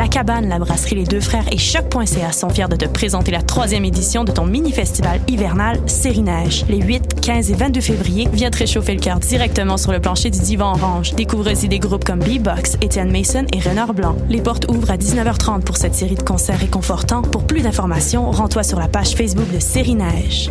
La 0.00 0.08
Cabane, 0.08 0.48
la 0.48 0.58
brasserie 0.58 0.94
Les 0.94 1.04
Deux 1.04 1.20
Frères 1.20 1.44
et 1.52 1.58
Choc.ca 1.58 2.32
sont 2.32 2.48
fiers 2.48 2.68
de 2.68 2.76
te 2.76 2.86
présenter 2.86 3.32
la 3.32 3.42
troisième 3.42 3.84
édition 3.84 4.24
de 4.24 4.32
ton 4.32 4.46
mini-festival 4.46 5.20
hivernal 5.28 5.78
Série. 5.84 6.24
Les 6.70 6.80
8, 6.80 7.20
15 7.20 7.50
et 7.50 7.54
22 7.54 7.80
février, 7.82 8.28
viens 8.32 8.50
te 8.50 8.56
réchauffer 8.56 8.94
le 8.94 9.00
cœur 9.00 9.20
directement 9.20 9.76
sur 9.76 9.92
le 9.92 10.00
plancher 10.00 10.30
du 10.30 10.40
divan 10.40 10.72
orange. 10.72 11.14
Découvre 11.16 11.52
aussi 11.52 11.68
des 11.68 11.78
groupes 11.78 12.04
comme 12.04 12.20
B-Box, 12.20 12.78
Étienne 12.80 13.12
Mason 13.12 13.44
et 13.52 13.60
Renard 13.60 13.92
Blanc. 13.92 14.16
Les 14.30 14.40
portes 14.40 14.70
ouvrent 14.70 14.90
à 14.90 14.96
19h30 14.96 15.64
pour 15.64 15.76
cette 15.76 15.94
série 15.94 16.14
de 16.14 16.22
concerts 16.22 16.60
réconfortants. 16.60 17.20
Pour 17.20 17.44
plus 17.46 17.60
d'informations, 17.60 18.30
rends-toi 18.30 18.62
sur 18.62 18.78
la 18.78 18.88
page 18.88 19.14
Facebook 19.14 19.52
de 19.52 19.58
Série 19.58 19.96
Neige. 19.96 20.50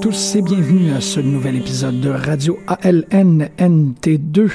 Tous 0.00 0.36
et 0.36 0.40
bienvenue 0.40 0.92
à 0.92 1.00
ce 1.02 1.20
nouvel 1.20 1.56
épisode 1.56 2.00
de 2.00 2.08
Radio 2.08 2.58
ALNNT2 2.66 4.50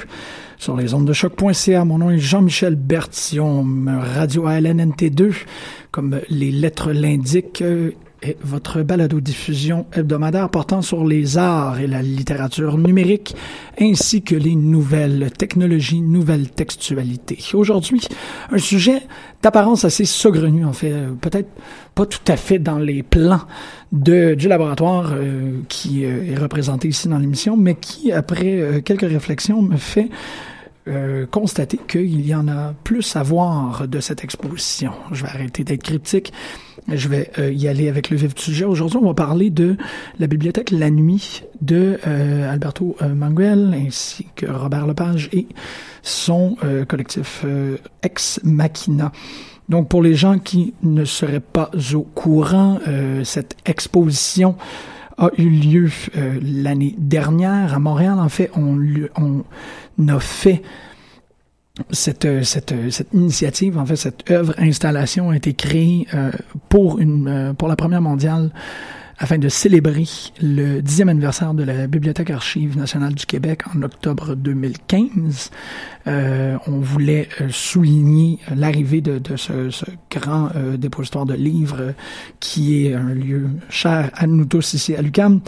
sur 0.57 0.75
les 0.75 0.95
ondes 0.95 1.05
de 1.05 1.13
choc.ca. 1.13 1.85
Mon 1.85 1.99
nom 1.99 2.09
est 2.09 2.17
Jean-Michel 2.17 2.75
Bertillon, 2.75 3.63
Radio 4.15 4.47
ALNNT2, 4.47 5.35
comme 5.91 6.19
les 6.29 6.51
lettres 6.51 6.91
l'indiquent, 6.91 7.63
est 8.29 8.37
votre 8.41 8.81
balado-diffusion 8.81 9.85
hebdomadaire 9.93 10.49
portant 10.49 10.81
sur 10.81 11.05
les 11.05 11.37
arts 11.37 11.79
et 11.79 11.87
la 11.87 12.01
littérature 12.01 12.77
numérique, 12.77 13.35
ainsi 13.79 14.21
que 14.21 14.35
les 14.35 14.55
nouvelles 14.55 15.31
technologies, 15.31 16.01
nouvelles 16.01 16.49
textualités. 16.49 17.37
Aujourd'hui, 17.53 18.07
un 18.51 18.57
sujet 18.57 19.01
d'apparence 19.41 19.85
assez 19.85 20.05
saugrenu, 20.05 20.65
en 20.65 20.73
fait, 20.73 20.93
peut-être 21.21 21.49
pas 21.93 22.05
tout 22.05 22.19
à 22.27 22.35
fait 22.35 22.59
dans 22.59 22.79
les 22.79 23.03
plans 23.03 23.41
du 23.91 24.47
laboratoire 24.47 25.13
euh, 25.13 25.59
qui 25.69 26.03
euh, 26.03 26.31
est 26.31 26.37
représenté 26.37 26.89
ici 26.89 27.07
dans 27.07 27.17
l'émission, 27.17 27.55
mais 27.55 27.75
qui, 27.75 28.11
après 28.11 28.59
euh, 28.59 28.81
quelques 28.81 29.09
réflexions, 29.09 29.61
me 29.61 29.77
fait 29.77 30.09
euh, 30.87 31.25
constater 31.25 31.79
qu'il 31.87 32.23
y 32.27 32.35
en 32.35 32.47
a 32.47 32.75
plus 32.83 33.15
à 33.15 33.23
voir 33.23 33.87
de 33.87 33.99
cette 33.99 34.23
exposition. 34.23 34.91
Je 35.11 35.23
vais 35.23 35.29
arrêter 35.29 35.63
d'être 35.63 35.81
cryptique. 35.81 36.31
Je 36.87 37.07
vais 37.07 37.31
euh, 37.39 37.51
y 37.51 37.67
aller 37.67 37.89
avec 37.89 38.09
le 38.09 38.17
vif 38.17 38.35
du 38.35 38.41
sujet. 38.41 38.65
Aujourd'hui, 38.65 38.99
on 39.01 39.07
va 39.07 39.13
parler 39.13 39.49
de 39.49 39.75
la 40.19 40.27
bibliothèque 40.27 40.69
La 40.71 40.91
Nuit 40.91 41.43
de 41.61 41.99
euh, 42.05 42.51
Alberto 42.51 42.95
Manguel 43.01 43.73
ainsi 43.73 44.27
que 44.35 44.45
Robert 44.45 44.85
Lepage 44.85 45.29
et 45.33 45.47
son 46.03 46.57
collectif 46.87 47.43
Ex 48.03 48.39
Machina. 48.43 49.11
Donc, 49.69 49.89
pour 49.89 50.03
les 50.03 50.13
gens 50.13 50.37
qui 50.37 50.75
ne 50.83 51.05
seraient 51.05 51.39
pas 51.39 51.71
au 51.95 52.01
courant, 52.03 52.79
cette 53.23 53.55
exposition 53.65 54.55
a 55.17 55.29
eu 55.39 55.49
lieu 55.49 55.89
l'année 56.43 56.93
dernière 56.99 57.73
à 57.73 57.79
Montréal. 57.79 58.19
En 58.19 58.29
fait, 58.29 58.51
on, 58.55 58.79
on 59.17 60.07
a 60.07 60.19
fait 60.19 60.61
cette, 61.91 62.43
cette, 62.43 62.73
cette 62.89 63.13
initiative, 63.13 63.77
en 63.77 63.85
fait, 63.85 63.95
cette 63.95 64.29
œuvre 64.31 64.53
installation 64.57 65.29
a 65.31 65.35
été 65.35 65.53
créée 65.53 66.07
euh, 66.13 66.31
pour 66.69 66.99
une 66.99 67.27
euh, 67.27 67.53
pour 67.53 67.67
la 67.67 67.75
première 67.75 68.01
mondiale 68.01 68.51
afin 69.17 69.37
de 69.37 69.47
célébrer 69.47 70.05
le 70.41 70.81
dixième 70.81 71.09
anniversaire 71.09 71.53
de 71.53 71.63
la 71.63 71.87
Bibliothèque 71.87 72.29
Archive 72.31 72.77
nationale 72.77 73.13
du 73.13 73.25
Québec 73.25 73.61
en 73.73 73.81
octobre 73.81 74.35
2015. 74.35 75.51
Euh, 76.07 76.57
on 76.67 76.79
voulait 76.79 77.29
euh, 77.39 77.47
souligner 77.49 78.39
l'arrivée 78.53 79.01
de, 79.01 79.19
de 79.19 79.37
ce, 79.37 79.69
ce, 79.69 79.85
grand 80.11 80.49
euh, 80.55 80.77
dépositoire 80.77 81.25
de 81.25 81.33
livres 81.33 81.93
qui 82.39 82.85
est 82.85 82.93
un 82.93 83.13
lieu 83.13 83.47
cher 83.69 84.11
à 84.15 84.27
nous 84.27 84.45
tous 84.45 84.73
ici 84.73 84.95
à 84.95 85.01
l'UQAM. 85.01 85.39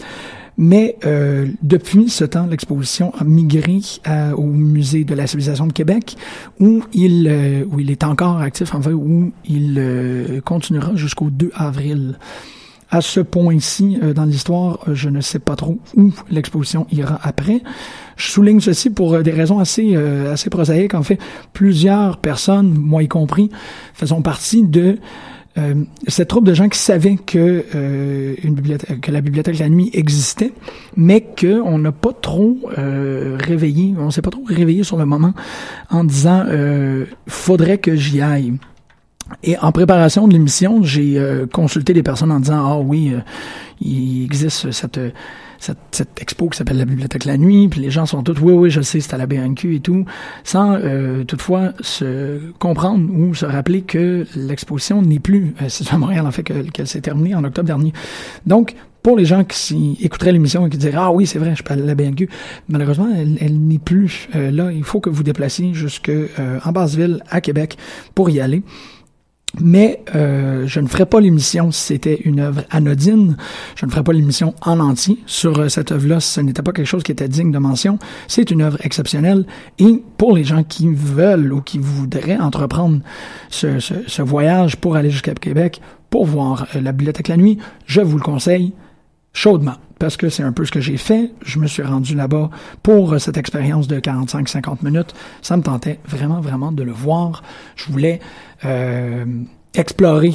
Mais 0.60 0.96
euh, 1.06 1.46
depuis 1.62 2.10
ce 2.10 2.24
temps, 2.24 2.46
l'exposition 2.46 3.14
a 3.16 3.22
migré 3.22 3.78
à, 4.04 4.34
au 4.34 4.42
musée 4.42 5.04
de 5.04 5.14
la 5.14 5.28
civilisation 5.28 5.68
de 5.68 5.72
Québec, 5.72 6.16
où 6.58 6.82
il 6.92 7.28
euh, 7.28 7.64
où 7.70 7.78
il 7.78 7.92
est 7.92 8.02
encore 8.02 8.40
actif, 8.40 8.74
en 8.74 8.82
fait, 8.82 8.92
où 8.92 9.32
il 9.44 9.76
euh, 9.78 10.40
continuera 10.40 10.96
jusqu'au 10.96 11.30
2 11.30 11.52
avril. 11.54 12.18
À 12.90 13.02
ce 13.02 13.20
point-ci 13.20 13.98
dans 14.14 14.24
l'histoire, 14.24 14.78
je 14.90 15.10
ne 15.10 15.20
sais 15.20 15.38
pas 15.38 15.56
trop 15.56 15.78
où 15.94 16.10
l'exposition 16.30 16.86
ira 16.90 17.20
après. 17.22 17.60
Je 18.16 18.30
souligne 18.30 18.60
ceci 18.60 18.88
pour 18.88 19.22
des 19.22 19.30
raisons 19.30 19.58
assez 19.58 19.94
assez 19.94 20.48
prosaïques. 20.48 20.94
En 20.94 21.02
fait, 21.02 21.18
plusieurs 21.52 22.16
personnes, 22.16 22.72
moi 22.72 23.02
y 23.02 23.08
compris, 23.08 23.50
faisons 23.92 24.22
partie 24.22 24.62
de 24.62 24.96
euh, 24.96 24.96
cette 26.06 26.28
troupe 26.28 26.44
de 26.44 26.54
gens 26.54 26.68
qui 26.68 26.78
savaient 26.78 27.16
que 27.16 27.64
euh, 27.74 28.34
une 28.42 28.54
bibliothèque, 28.54 29.00
que 29.00 29.10
la 29.10 29.20
bibliothèque 29.20 29.56
de 29.56 29.60
la 29.60 29.68
nuit 29.68 29.90
existait, 29.92 30.52
mais 30.96 31.20
que 31.20 31.60
on 31.60 31.78
n'a 31.78 31.92
pas 31.92 32.12
trop 32.12 32.58
euh, 32.78 33.36
réveillé, 33.40 33.94
on 33.98 34.10
s'est 34.10 34.22
pas 34.22 34.30
trop 34.30 34.44
réveillé 34.46 34.84
sur 34.84 34.96
le 34.96 35.06
moment 35.06 35.34
en 35.90 36.04
disant 36.04 36.44
euh, 36.48 37.06
faudrait 37.26 37.78
que 37.78 37.96
j'y 37.96 38.20
aille. 38.20 38.54
Et 39.42 39.58
en 39.58 39.72
préparation 39.72 40.26
de 40.26 40.32
l'émission, 40.32 40.82
j'ai 40.82 41.20
consulté 41.52 41.92
des 41.92 42.02
personnes 42.02 42.32
en 42.32 42.40
disant 42.40 42.64
ah 42.64 42.78
oui, 42.78 43.12
il 43.78 44.24
existe 44.24 44.70
cette 44.70 44.98
cette, 45.58 45.78
cette 45.90 46.20
expo 46.20 46.48
qui 46.48 46.58
s'appelle 46.58 46.78
la 46.78 46.84
Bibliothèque 46.84 47.24
la 47.24 47.36
nuit, 47.36 47.68
puis 47.68 47.80
les 47.80 47.90
gens 47.90 48.06
sont 48.06 48.22
tous 48.22 48.38
oui 48.40 48.52
oui 48.52 48.70
je 48.70 48.80
sais 48.80 49.00
c'est 49.00 49.14
à 49.14 49.18
la 49.18 49.26
BNQ 49.26 49.76
et 49.76 49.80
tout, 49.80 50.04
sans 50.44 50.74
euh, 50.74 51.24
toutefois 51.24 51.72
se 51.80 52.38
comprendre 52.58 53.08
ou 53.12 53.34
se 53.34 53.46
rappeler 53.46 53.82
que 53.82 54.26
l'exposition 54.36 55.02
n'est 55.02 55.18
plus 55.18 55.54
euh, 55.62 55.66
c'est 55.68 55.92
à 55.92 55.98
Montréal 55.98 56.26
en 56.26 56.30
fait 56.30 56.42
qu'elle 56.42 56.86
s'est 56.86 57.00
terminée 57.00 57.34
en 57.34 57.44
octobre 57.44 57.66
dernier. 57.66 57.92
Donc 58.46 58.74
pour 59.02 59.16
les 59.16 59.24
gens 59.24 59.44
qui 59.44 59.96
écouteraient 60.02 60.32
l'émission 60.32 60.66
et 60.66 60.70
qui 60.70 60.76
diraient 60.76 60.98
ah 60.98 61.12
oui 61.12 61.26
c'est 61.26 61.38
vrai 61.38 61.54
je 61.56 61.62
aller 61.72 61.82
à 61.82 61.86
la 61.86 61.94
BNQ, 61.94 62.28
malheureusement 62.68 63.08
elle, 63.14 63.38
elle 63.40 63.58
n'est 63.58 63.78
plus 63.78 64.28
euh, 64.34 64.50
là. 64.50 64.72
Il 64.72 64.84
faut 64.84 65.00
que 65.00 65.10
vous 65.10 65.22
déplaciez 65.22 65.74
jusque 65.74 66.08
euh, 66.08 66.58
en 66.64 66.72
Basse-Ville 66.72 67.22
à 67.30 67.40
Québec 67.40 67.76
pour 68.14 68.30
y 68.30 68.40
aller. 68.40 68.62
Mais 69.60 70.02
euh, 70.14 70.66
je 70.66 70.80
ne 70.80 70.86
ferai 70.86 71.06
pas 71.06 71.20
l'émission 71.20 71.70
si 71.72 71.80
c'était 71.80 72.20
une 72.24 72.40
œuvre 72.40 72.62
anodine. 72.70 73.36
Je 73.76 73.86
ne 73.86 73.90
ferai 73.90 74.04
pas 74.04 74.12
l'émission 74.12 74.54
en 74.60 74.78
entier 74.78 75.18
sur 75.26 75.58
euh, 75.58 75.68
cette 75.68 75.90
œuvre-là. 75.90 76.20
Ce 76.20 76.40
n'était 76.40 76.62
pas 76.62 76.72
quelque 76.72 76.86
chose 76.86 77.02
qui 77.02 77.12
était 77.12 77.28
digne 77.28 77.50
de 77.50 77.58
mention. 77.58 77.98
C'est 78.28 78.50
une 78.50 78.62
œuvre 78.62 78.78
exceptionnelle. 78.84 79.46
Et 79.78 80.02
pour 80.18 80.36
les 80.36 80.44
gens 80.44 80.62
qui 80.62 80.88
veulent 80.88 81.52
ou 81.52 81.60
qui 81.62 81.78
voudraient 81.78 82.36
entreprendre 82.36 83.00
ce, 83.48 84.22
voyage 84.22 84.76
pour 84.76 84.96
aller 84.96 85.10
jusqu'à 85.10 85.34
Québec, 85.34 85.80
pour 86.10 86.26
voir 86.26 86.66
euh, 86.74 86.80
la 86.80 86.92
bibliothèque 86.92 87.28
la 87.28 87.36
nuit, 87.36 87.58
je 87.86 88.00
vous 88.00 88.18
le 88.18 88.22
conseille 88.24 88.74
chaudement 89.32 89.76
parce 89.98 90.16
que 90.16 90.28
c'est 90.28 90.42
un 90.42 90.52
peu 90.52 90.64
ce 90.64 90.70
que 90.70 90.80
j'ai 90.80 90.96
fait. 90.96 91.32
Je 91.44 91.58
me 91.58 91.66
suis 91.66 91.82
rendu 91.82 92.14
là-bas 92.14 92.50
pour 92.82 93.12
euh, 93.12 93.18
cette 93.18 93.36
expérience 93.36 93.88
de 93.88 93.98
45-50 93.98 94.84
minutes. 94.84 95.14
Ça 95.42 95.56
me 95.56 95.62
tentait 95.62 95.98
vraiment, 96.06 96.40
vraiment 96.40 96.72
de 96.72 96.82
le 96.82 96.92
voir. 96.92 97.42
Je 97.76 97.90
voulais 97.90 98.20
euh, 98.64 99.24
explorer 99.74 100.34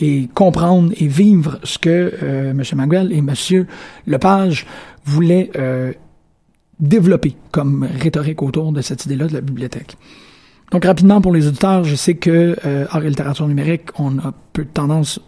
et 0.00 0.28
comprendre 0.34 0.92
et 0.96 1.06
vivre 1.06 1.60
ce 1.62 1.78
que 1.78 2.12
euh, 2.22 2.50
M. 2.50 2.62
Manuel 2.74 3.12
et 3.12 3.18
M. 3.18 3.66
Lepage 4.06 4.66
voulaient 5.04 5.50
développer 6.80 7.36
comme 7.52 7.86
rhétorique 8.00 8.42
autour 8.42 8.72
de 8.72 8.80
cette 8.80 9.04
idée-là 9.06 9.26
de 9.26 9.34
la 9.34 9.40
bibliothèque. 9.40 9.96
Donc 10.70 10.84
rapidement 10.84 11.20
pour 11.20 11.32
les 11.32 11.46
auditeurs, 11.46 11.84
je 11.84 11.94
sais 11.94 12.14
que 12.14 12.56
euh, 12.64 12.86
et 12.92 13.08
littérature 13.08 13.46
numérique, 13.46 13.90
on 13.98 14.18
a 14.18 14.32
peu 14.52 14.64
de 14.64 14.70
tendance 14.70 15.20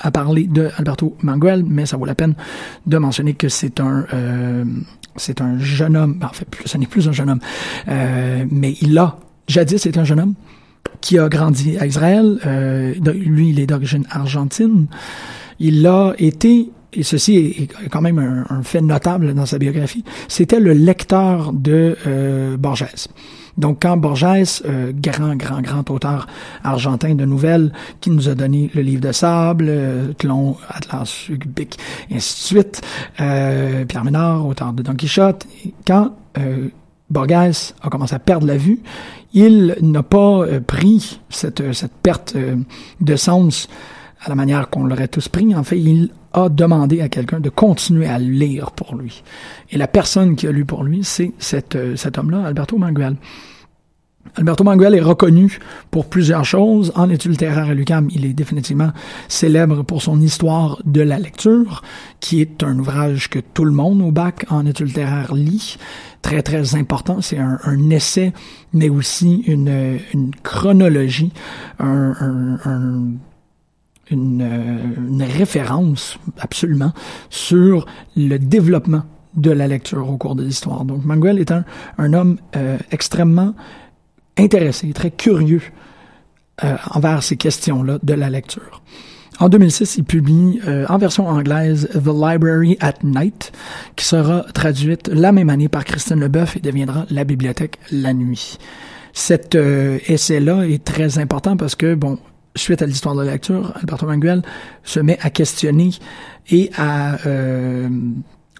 à 0.00 0.10
parler 0.10 0.44
de 0.44 0.70
Alberto 0.76 1.16
Manguel, 1.22 1.64
mais 1.66 1.86
ça 1.86 1.96
vaut 1.96 2.04
la 2.04 2.14
peine 2.14 2.34
de 2.86 2.98
mentionner 2.98 3.34
que 3.34 3.48
c'est 3.48 3.80
un 3.80 4.06
euh, 4.12 4.64
c'est 5.16 5.40
un 5.40 5.58
jeune 5.58 5.96
homme. 5.96 6.20
En 6.22 6.32
fait, 6.32 6.46
ce 6.64 6.78
n'est 6.78 6.86
plus 6.86 7.08
un 7.08 7.12
jeune 7.12 7.30
homme, 7.30 7.40
euh, 7.88 8.44
mais 8.50 8.74
il 8.80 8.96
a 8.98 9.18
jadis 9.48 9.86
été 9.86 9.98
un 9.98 10.04
jeune 10.04 10.20
homme 10.20 10.34
qui 11.00 11.18
a 11.18 11.28
grandi 11.28 11.76
à 11.78 11.86
Israël. 11.86 12.38
Euh, 12.46 12.94
lui, 12.94 13.50
il 13.50 13.60
est 13.60 13.66
d'origine 13.66 14.04
argentine. 14.10 14.86
Il 15.58 15.86
a 15.86 16.14
été 16.18 16.70
et 16.96 17.02
ceci 17.02 17.36
est, 17.36 17.88
quand 17.90 18.00
même 18.00 18.18
un, 18.48 18.62
fait 18.62 18.80
notable 18.80 19.34
dans 19.34 19.46
sa 19.46 19.58
biographie, 19.58 20.04
c'était 20.28 20.60
le 20.60 20.72
lecteur 20.72 21.52
de 21.52 21.96
euh, 22.06 22.56
Borges. 22.56 23.08
Donc, 23.58 23.78
quand 23.82 23.96
Borges, 23.96 24.62
euh, 24.66 24.92
grand, 24.94 25.34
grand, 25.36 25.60
grand 25.62 25.90
auteur 25.90 26.26
argentin 26.62 27.14
de 27.14 27.24
nouvelles, 27.24 27.72
qui 28.00 28.10
nous 28.10 28.28
a 28.28 28.34
donné 28.34 28.70
le 28.74 28.82
livre 28.82 29.00
de 29.00 29.12
sable, 29.12 29.66
euh, 29.68 30.12
Tlon, 30.12 30.56
Atlas, 30.68 31.28
Bic, 31.30 31.78
et 32.10 32.16
ainsi 32.16 32.34
de 32.34 32.60
suite, 32.60 32.82
euh, 33.20 33.84
Pierre 33.86 34.04
Ménard, 34.04 34.46
auteur 34.46 34.72
de 34.72 34.82
Don 34.82 34.94
Quichotte, 34.94 35.46
quand 35.86 36.12
Borges 37.08 37.72
a 37.80 37.88
commencé 37.88 38.14
à 38.14 38.18
perdre 38.18 38.46
la 38.46 38.58
vue, 38.58 38.80
il 39.32 39.76
n'a 39.80 40.02
pas 40.02 40.44
pris 40.66 41.20
cette, 41.30 41.72
cette 41.72 41.92
perte 42.02 42.36
de 43.00 43.16
sens 43.16 43.68
à 44.20 44.28
la 44.28 44.34
manière 44.34 44.68
qu'on 44.68 44.84
l'aurait 44.84 45.08
tous 45.08 45.28
pris. 45.28 45.54
En 45.54 45.62
fait, 45.62 45.78
il 45.78 46.10
a 46.36 46.48
demandé 46.48 47.00
à 47.00 47.08
quelqu'un 47.08 47.40
de 47.40 47.48
continuer 47.48 48.06
à 48.06 48.18
lire 48.18 48.70
pour 48.70 48.94
lui. 48.94 49.24
Et 49.70 49.78
la 49.78 49.88
personne 49.88 50.36
qui 50.36 50.46
a 50.46 50.52
lu 50.52 50.64
pour 50.64 50.84
lui, 50.84 51.02
c'est 51.02 51.32
cet, 51.38 51.74
euh, 51.74 51.96
cet 51.96 52.18
homme-là, 52.18 52.44
Alberto 52.44 52.78
Manguel. 52.78 53.16
Alberto 54.34 54.64
Manguel 54.64 54.94
est 54.94 55.00
reconnu 55.00 55.58
pour 55.90 56.06
plusieurs 56.06 56.44
choses. 56.44 56.92
En 56.94 57.08
études 57.08 57.30
littéraires 57.30 57.68
à 57.68 57.74
l'UQAM, 57.74 58.08
il 58.12 58.26
est 58.26 58.34
définitivement 58.34 58.92
célèbre 59.28 59.82
pour 59.82 60.02
son 60.02 60.20
histoire 60.20 60.78
de 60.84 61.00
la 61.00 61.18
lecture, 61.18 61.82
qui 62.20 62.40
est 62.40 62.62
un 62.62 62.78
ouvrage 62.78 63.30
que 63.30 63.38
tout 63.38 63.64
le 63.64 63.70
monde 63.70 64.02
au 64.02 64.10
bac 64.10 64.44
en 64.50 64.66
études 64.66 64.88
littéraires 64.88 65.34
lit. 65.34 65.78
Très, 66.20 66.42
très 66.42 66.74
important. 66.74 67.20
C'est 67.22 67.38
un, 67.38 67.90
essai, 67.90 68.32
mais 68.72 68.88
aussi 68.88 69.44
une, 69.46 69.98
une 70.12 70.32
chronologie, 70.42 71.32
un, 71.78 72.12
une, 74.10 75.05
référence 75.36 76.18
absolument 76.38 76.92
sur 77.30 77.86
le 78.16 78.38
développement 78.38 79.02
de 79.36 79.50
la 79.50 79.68
lecture 79.68 80.08
au 80.08 80.16
cours 80.16 80.34
de 80.34 80.42
l'histoire. 80.42 80.84
Donc 80.84 81.04
Manguel 81.04 81.38
est 81.38 81.50
un, 81.50 81.64
un 81.98 82.12
homme 82.12 82.38
euh, 82.56 82.78
extrêmement 82.90 83.54
intéressé, 84.38 84.92
très 84.92 85.10
curieux 85.10 85.62
euh, 86.64 86.76
envers 86.90 87.22
ces 87.22 87.36
questions-là 87.36 87.98
de 88.02 88.14
la 88.14 88.30
lecture. 88.30 88.82
En 89.38 89.50
2006, 89.50 89.98
il 89.98 90.04
publie 90.04 90.60
euh, 90.66 90.86
en 90.88 90.96
version 90.96 91.28
anglaise 91.28 91.90
The 91.92 92.06
Library 92.06 92.78
at 92.80 92.94
Night, 93.02 93.52
qui 93.94 94.06
sera 94.06 94.44
traduite 94.54 95.08
la 95.08 95.32
même 95.32 95.50
année 95.50 95.68
par 95.68 95.84
Christine 95.84 96.20
Leboeuf 96.20 96.56
et 96.56 96.60
deviendra 96.60 97.04
La 97.10 97.24
bibliothèque 97.24 97.78
la 97.90 98.14
nuit. 98.14 98.56
Cet 99.12 99.54
essai-là 99.54 100.66
est 100.66 100.84
très 100.84 101.18
important 101.18 101.56
parce 101.56 101.74
que, 101.74 101.94
bon, 101.94 102.18
suite 102.56 102.82
à 102.82 102.86
l'histoire 102.86 103.14
de 103.14 103.22
la 103.22 103.32
lecture, 103.32 103.72
Alberto 103.76 104.06
Manguel 104.06 104.42
se 104.84 105.00
met 105.00 105.18
à 105.20 105.30
questionner 105.30 105.90
et 106.50 106.70
à 106.76 107.16
euh, 107.26 107.88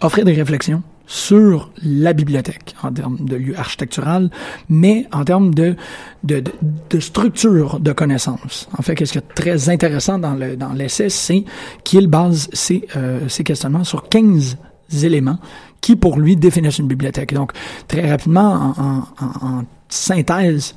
offrir 0.01 0.25
des 0.25 0.35
réflexions 0.35 0.83
sur 1.07 1.71
la 1.83 2.13
bibliothèque 2.13 2.75
en 2.83 2.93
termes 2.93 3.19
de 3.21 3.37
lieu 3.37 3.59
architectural, 3.59 4.29
mais 4.69 5.07
en 5.13 5.25
termes 5.25 5.55
de, 5.55 5.77
de, 6.25 6.43
structure 6.99 7.79
de 7.79 7.93
connaissances. 7.93 8.69
En 8.77 8.83
fait, 8.83 8.97
qu'est-ce 8.97 9.13
qui 9.13 9.19
est 9.19 9.35
très 9.35 9.69
intéressant 9.69 10.19
dans 10.19 10.35
le 10.35 10.57
dans 10.57 10.73
l'essai, 10.73 11.09
c'est 11.09 11.45
qu'il 11.85 12.09
base 12.09 12.49
ses, 12.53 12.89
euh, 12.97 13.29
ses 13.29 13.45
questionnements 13.45 13.85
sur 13.85 14.09
15 14.09 14.57
éléments 15.05 15.39
qui, 15.81 15.95
pour 15.95 16.19
lui, 16.19 16.37
définissent 16.37 16.79
une 16.79 16.89
bibliothèque. 16.89 17.33
Donc, 17.33 17.53
très 17.87 18.09
rapidement, 18.11 18.75
en, 18.77 18.99
en, 19.25 19.47
en 19.47 19.65
synthèse, 19.89 20.75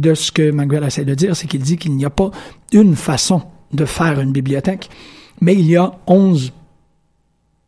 de 0.00 0.14
ce 0.14 0.32
que 0.32 0.50
Manuel 0.50 0.84
essaie 0.84 1.04
de 1.04 1.14
dire, 1.14 1.36
c'est 1.36 1.46
qu'il 1.46 1.60
dit 1.60 1.76
qu'il 1.76 1.94
n'y 1.94 2.04
a 2.04 2.10
pas 2.10 2.30
une 2.72 2.96
façon 2.96 3.42
de 3.72 3.84
faire 3.84 4.18
une 4.20 4.32
bibliothèque, 4.32 4.88
mais 5.40 5.54
il 5.54 5.66
y 5.66 5.76
a 5.76 5.92
onze 6.06 6.52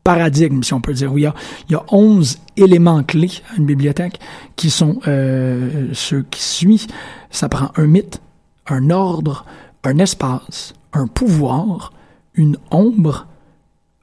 paradigmes, 0.03 0.63
si 0.63 0.75
on 0.75 0.81
peut 0.81 0.95
dire. 0.95 1.13
où 1.13 1.19
il 1.19 1.25
y 1.25 1.27
a, 1.27 1.35
il 1.69 1.73
y 1.73 1.75
a 1.75 1.85
onze 1.91 2.39
éléments 2.57 3.03
clés 3.03 3.31
à 3.51 3.57
une 3.57 3.67
bibliothèque 3.67 4.19
qui 4.57 4.71
sont 4.71 4.99
euh, 5.07 5.91
ceux 5.93 6.25
qui 6.31 6.43
suivent. 6.43 6.87
Ça 7.31 7.49
prend 7.49 7.71
un 7.77 7.87
mythe, 7.87 8.21
un 8.67 8.91
ordre, 8.91 9.45
un 9.85 9.99
espace, 9.99 10.75
un 10.93 11.07
pouvoir, 11.07 11.93
une 12.35 12.57
ombre, 12.71 13.27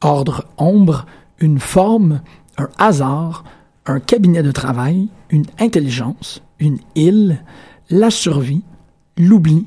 ordre 0.01 0.45
ombre, 0.57 1.05
une 1.39 1.59
forme, 1.59 2.21
un 2.57 2.69
hasard, 2.77 3.43
un 3.85 3.99
cabinet 3.99 4.43
de 4.43 4.51
travail, 4.51 5.09
une 5.29 5.45
intelligence, 5.59 6.41
une 6.59 6.79
île, 6.95 7.43
la 7.89 8.09
survie, 8.09 8.63
l'oubli, 9.17 9.65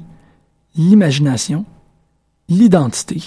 l'imagination, 0.76 1.64
l'identité 2.49 3.23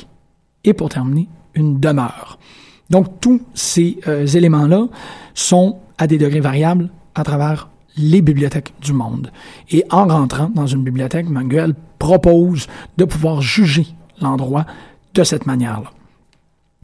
et 0.64 0.74
pour 0.74 0.90
terminer, 0.90 1.30
une 1.54 1.80
demeure. 1.80 2.40
Donc 2.90 3.20
tous 3.20 3.42
ces 3.54 4.00
euh, 4.08 4.26
éléments-là 4.26 4.88
sont 5.34 5.78
à 5.98 6.08
des 6.08 6.18
degrés 6.18 6.40
variables 6.40 6.90
à 7.14 7.24
travers 7.24 7.70
les 7.98 8.22
bibliothèques 8.22 8.74
du 8.82 8.94
monde. 8.94 9.32
Et 9.70 9.86
en 9.90 10.08
rentrant 10.08 10.50
dans 10.50 10.68
une 10.68 10.84
bibliothèque, 10.84 11.30
Manguel 11.30 11.76
propose 11.98 12.68
de 12.98 13.06
pouvoir 13.06 13.42
juger 13.42 13.88
l'endroit 14.22 14.66
de 15.14 15.24
cette 15.24 15.46
manière-là. 15.46 15.92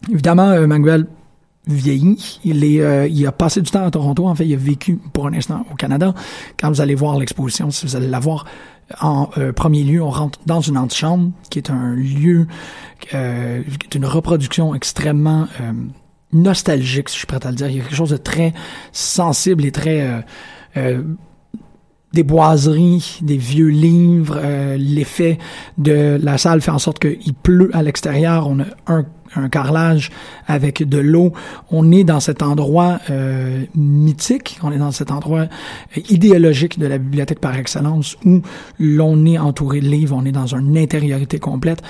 Évidemment, 0.10 0.50
euh, 0.50 0.68
Manuel 0.68 1.08
vieilli. 1.68 2.40
Il, 2.44 2.64
est, 2.64 2.82
euh, 2.82 3.08
il 3.08 3.26
a 3.28 3.32
passé 3.32 3.62
du 3.62 3.70
temps 3.70 3.86
à 3.86 3.92
Toronto. 3.92 4.28
En 4.28 4.36
fait, 4.36 4.46
il 4.46 4.54
a 4.54 4.58
vécu 4.58 5.00
pour 5.14 5.28
un 5.28 5.34
instant 5.34 5.66
au 5.72 5.76
Canada. 5.76 6.14
Quand 6.60 6.70
vous 6.70 6.82
allez 6.82 6.96
voir 6.96 7.18
l'exposition, 7.18 7.72
si 7.72 7.86
vous 7.86 7.96
allez 7.96 8.08
la 8.08 8.20
voir, 8.20 8.46
en 9.00 9.30
euh, 9.38 9.54
premier 9.54 9.84
lieu, 9.84 10.02
on 10.02 10.10
rentre 10.10 10.40
dans 10.46 10.62
une 10.62 10.78
antichambre, 10.78 11.32
qui 11.50 11.60
est 11.60 11.70
un 11.70 11.96
lieu 11.96 12.48
euh, 13.14 13.62
d'une 13.90 14.06
reproduction 14.06 14.76
extrêmement 14.76 15.48
euh, 15.62 15.72
nostalgique, 16.34 17.10
si 17.10 17.16
je 17.16 17.20
suis 17.20 17.28
prêt 17.28 17.46
à 17.46 17.52
le 17.52 17.56
dire. 17.56 17.68
Il 17.68 17.78
y 17.78 17.80
a 17.80 17.84
quelque 17.84 17.96
chose 17.96 18.10
de 18.10 18.18
très 18.18 18.54
sensible 18.92 19.66
et 19.66 19.72
très 19.72 20.24
des 22.14 22.24
boiseries, 22.24 23.20
des 23.22 23.38
vieux 23.38 23.70
livres, 23.70 24.38
euh, 24.38 24.78
l'effet 24.78 25.38
de 25.78 26.20
la 26.22 26.38
salle 26.38 26.62
fait 26.62 26.72
en 26.72 26.80
sorte 26.80 27.00
qu'il 27.00 27.34
pleut 27.34 27.70
à 27.74 27.84
l'extérieur, 27.84 28.48
on 28.48 28.60
a 28.60 28.66
un, 28.88 29.06
un 29.36 29.50
carrelage 29.50 30.10
avec 30.48 30.88
de 30.88 30.98
l'eau, 30.98 31.34
on 31.70 31.92
est 31.92 32.04
dans 32.04 32.20
cet 32.20 32.42
endroit 32.42 33.00
euh, 33.10 33.66
mythique, 33.76 34.60
on 34.64 34.72
est 34.72 34.78
dans 34.78 34.92
cet 34.92 35.12
endroit 35.12 35.42
euh, 35.98 36.02
idéologique 36.10 36.80
de 36.80 36.88
la 36.88 36.98
bibliothèque 36.98 37.40
par 37.40 37.56
excellence 37.56 38.18
où 38.26 38.42
l'on 38.80 39.26
est 39.26 39.38
entouré 39.38 39.80
de 39.80 39.88
livres, 39.88 40.16
on 40.18 40.26
est 40.26 40.32
dans 40.32 40.56
une 40.56 40.78
intériorité 40.78 41.40
complète. 41.40 41.82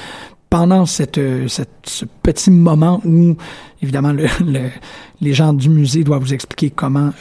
Pendant 0.49 0.85
cette, 0.85 1.19
cette 1.47 1.69
ce 1.85 2.03
petit 2.23 2.51
moment 2.51 3.01
où, 3.05 3.37
évidemment, 3.81 4.11
le, 4.13 4.69
les 5.21 5.33
gens 5.33 5.53
du 5.53 5.69
musée 5.69 6.03
doivent 6.03 6.21
vous 6.21 6.33
expliquer 6.33 6.71
comment 6.71 7.11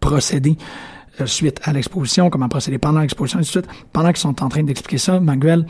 procéder 0.00 0.56
euh, 1.20 1.26
suite 1.26 1.60
à 1.64 1.72
l'exposition, 1.74 2.30
comment 2.30 2.48
procéder 2.48 2.78
pendant 2.78 3.00
l'exposition, 3.00 3.38
et 3.38 3.42
tout 3.42 3.58
de 3.58 3.64
suite. 3.64 3.68
Pendant 3.92 4.08
qu'ils 4.08 4.18
sont 4.18 4.42
en 4.42 4.48
train 4.48 4.62
d'expliquer 4.62 4.96
ça, 4.96 5.20
Manuel 5.20 5.66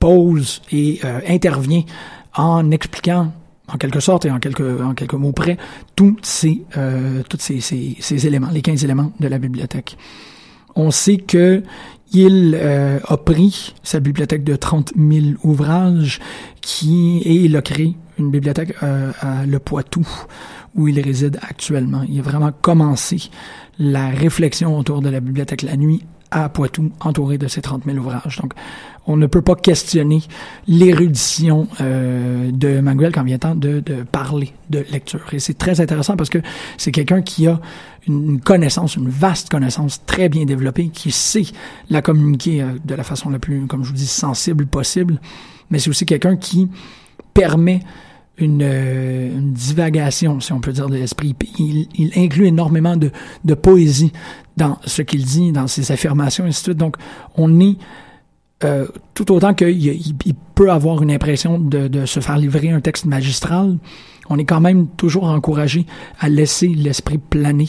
pose 0.00 0.62
et 0.72 1.00
euh, 1.04 1.20
intervient 1.28 1.82
en 2.36 2.70
expliquant 2.70 3.32
en 3.72 3.78
quelque 3.78 4.00
sorte 4.00 4.26
et 4.26 4.30
en 4.30 4.38
quelques, 4.38 4.80
en 4.80 4.94
quelques 4.94 5.14
mots 5.14 5.32
près, 5.32 5.56
tous 5.96 6.16
ces, 6.22 6.64
euh, 6.76 7.22
tous 7.28 7.38
ces, 7.40 7.60
ces, 7.60 7.96
ces, 7.98 8.26
éléments, 8.26 8.50
les 8.52 8.62
15 8.62 8.84
éléments 8.84 9.12
de 9.20 9.28
la 9.28 9.38
bibliothèque. 9.38 9.96
On 10.76 10.90
sait 10.90 11.16
que 11.16 11.62
il 12.12 12.56
euh, 12.60 13.00
a 13.06 13.16
pris 13.16 13.74
sa 13.82 14.00
bibliothèque 14.00 14.44
de 14.44 14.54
30 14.54 14.92
000 14.96 15.36
ouvrages 15.42 16.20
qui, 16.60 17.18
et 17.24 17.34
il 17.34 17.56
a 17.56 17.62
créé 17.62 17.96
une 18.18 18.30
bibliothèque 18.30 18.74
euh, 18.82 19.10
à 19.20 19.46
Le 19.46 19.58
Poitou, 19.58 20.06
où 20.76 20.86
il 20.86 21.00
réside 21.00 21.38
actuellement. 21.42 22.02
Il 22.08 22.18
a 22.20 22.22
vraiment 22.22 22.52
commencé 22.52 23.30
la 23.78 24.10
réflexion 24.10 24.78
autour 24.78 25.00
de 25.00 25.08
la 25.08 25.20
bibliothèque 25.20 25.62
la 25.62 25.76
nuit 25.76 26.04
à 26.34 26.48
Poitou, 26.48 26.90
entouré 27.00 27.38
de 27.38 27.46
ces 27.46 27.62
30 27.62 27.84
000 27.84 27.96
ouvrages. 27.96 28.38
Donc, 28.42 28.54
on 29.06 29.16
ne 29.16 29.26
peut 29.26 29.40
pas 29.40 29.54
questionner 29.54 30.20
l'érudition 30.66 31.68
euh, 31.80 32.50
de 32.50 32.80
Manuel 32.80 33.12
quand 33.12 33.22
vient 33.22 33.38
temps 33.38 33.54
de, 33.54 33.82
parler 34.10 34.52
de 34.68 34.84
lecture. 34.90 35.22
Et 35.32 35.38
c'est 35.38 35.54
très 35.54 35.80
intéressant 35.80 36.16
parce 36.16 36.30
que 36.30 36.38
c'est 36.76 36.90
quelqu'un 36.90 37.22
qui 37.22 37.46
a 37.46 37.60
une 38.08 38.40
connaissance, 38.40 38.96
une 38.96 39.08
vaste 39.08 39.48
connaissance 39.48 40.04
très 40.06 40.28
bien 40.28 40.44
développée, 40.44 40.88
qui 40.88 41.12
sait 41.12 41.46
la 41.88 42.02
communiquer 42.02 42.62
euh, 42.62 42.66
de 42.84 42.94
la 42.96 43.04
façon 43.04 43.30
la 43.30 43.38
plus, 43.38 43.66
comme 43.68 43.84
je 43.84 43.90
vous 43.90 43.96
dis, 43.96 44.06
sensible 44.06 44.66
possible. 44.66 45.20
Mais 45.70 45.78
c'est 45.78 45.90
aussi 45.90 46.04
quelqu'un 46.04 46.36
qui 46.36 46.68
permet 47.32 47.80
une, 48.38 48.62
euh, 48.64 49.30
divagation, 49.40 50.40
si 50.40 50.52
on 50.52 50.60
peut 50.60 50.72
dire, 50.72 50.88
de 50.88 50.96
l'esprit. 50.96 51.36
Il, 51.60 52.10
inclut 52.16 52.46
énormément 52.46 52.96
de 52.96 53.54
poésie 53.54 54.12
dans 54.56 54.78
ce 54.84 55.02
qu'il 55.02 55.24
dit, 55.24 55.52
dans 55.52 55.66
ses 55.66 55.92
affirmations, 55.92 56.44
et 56.44 56.48
ainsi 56.48 56.60
de 56.60 56.64
suite. 56.64 56.78
Donc, 56.78 56.96
on 57.36 57.60
est 57.60 57.76
euh, 58.64 58.86
tout 59.14 59.30
autant 59.32 59.52
qu'il 59.52 59.68
il, 59.68 60.14
il 60.24 60.34
peut 60.54 60.70
avoir 60.70 61.02
une 61.02 61.10
impression 61.10 61.58
de, 61.58 61.88
de, 61.88 62.06
se 62.06 62.20
faire 62.20 62.38
livrer 62.38 62.70
un 62.70 62.80
texte 62.80 63.04
magistral, 63.04 63.78
on 64.30 64.38
est 64.38 64.44
quand 64.44 64.60
même 64.60 64.88
toujours 64.88 65.24
encouragé 65.24 65.86
à 66.18 66.28
laisser 66.28 66.68
l'esprit 66.68 67.18
planer 67.18 67.68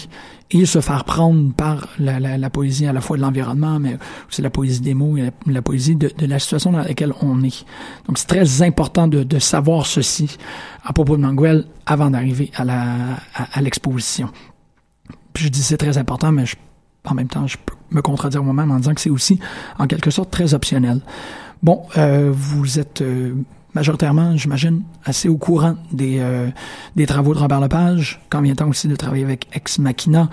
et 0.52 0.66
se 0.66 0.80
faire 0.80 1.04
prendre 1.04 1.54
par 1.54 1.90
la, 2.00 2.20
la, 2.20 2.38
la 2.38 2.50
poésie 2.50 2.86
à 2.86 2.94
la 2.94 3.02
fois 3.02 3.18
de 3.18 3.22
l'environnement, 3.22 3.80
mais 3.80 3.98
aussi 4.30 4.42
la 4.42 4.50
poésie 4.50 4.80
des 4.80 4.94
mots 4.94 5.18
et 5.18 5.32
la, 5.48 5.62
poésie 5.62 5.96
de, 5.96 6.12
de, 6.16 6.26
la 6.26 6.40
situation 6.40 6.72
dans 6.72 6.80
laquelle 6.80 7.14
on 7.22 7.44
est. 7.44 7.66
Donc 8.08 8.18
c'est 8.18 8.28
très 8.28 8.62
important 8.62 9.08
de, 9.08 9.24
de, 9.24 9.40
savoir 9.40 9.86
ceci 9.86 10.38
à 10.84 10.94
propos 10.94 11.18
de 11.18 11.22
Manguel 11.22 11.66
avant 11.86 12.10
d'arriver 12.10 12.52
à 12.56 12.64
la 12.64 13.16
à, 13.34 13.48
à 13.54 13.62
l'exposition. 13.62 14.30
Je 15.36 15.50
dis 15.50 15.64
c'est 15.64 15.78
très 15.78 15.98
important, 15.98 16.32
mais 16.32 16.46
je, 16.46 16.56
en 17.06 17.14
même 17.14 17.28
temps 17.28 17.48
je 17.48 17.58
peux 17.64 17.76
me 17.92 18.02
contredire 18.02 18.44
moi-même 18.44 18.72
en 18.72 18.78
disant 18.78 18.94
que 18.94 19.02
c'est 19.02 19.10
aussi 19.10 19.40
en 19.80 19.88
quelque 19.88 20.12
sorte 20.12 20.32
très 20.32 20.54
optionnel. 20.54 21.02
Bon, 21.64 21.84
euh, 21.98 22.32
vous 22.34 22.80
êtes 22.80 23.02
euh, 23.02 23.34
majoritairement, 23.76 24.36
j'imagine, 24.38 24.84
assez 25.04 25.30
au 25.30 25.38
courant 25.38 25.76
des, 25.92 26.18
euh, 26.20 26.50
des 26.96 27.06
travaux 27.06 27.34
de 27.34 27.40
Robert 27.40 27.60
Lepage. 27.60 28.22
Quand 28.30 28.42
vient 28.42 28.56
temps 28.56 28.70
aussi 28.70 28.88
de 28.88 28.96
travailler 28.96 29.24
avec 29.24 29.48
Ex 29.54 29.80
Machina, 29.80 30.30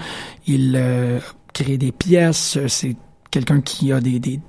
il 0.47 0.75
euh, 0.77 1.19
crée 1.53 1.77
des 1.77 1.93
pièces. 1.93 2.59
C'est 2.69 2.97
quelqu'un 3.31 3.61
qui 3.61 3.93
a 3.93 4.01
des, 4.01 4.21
des, 4.21 4.41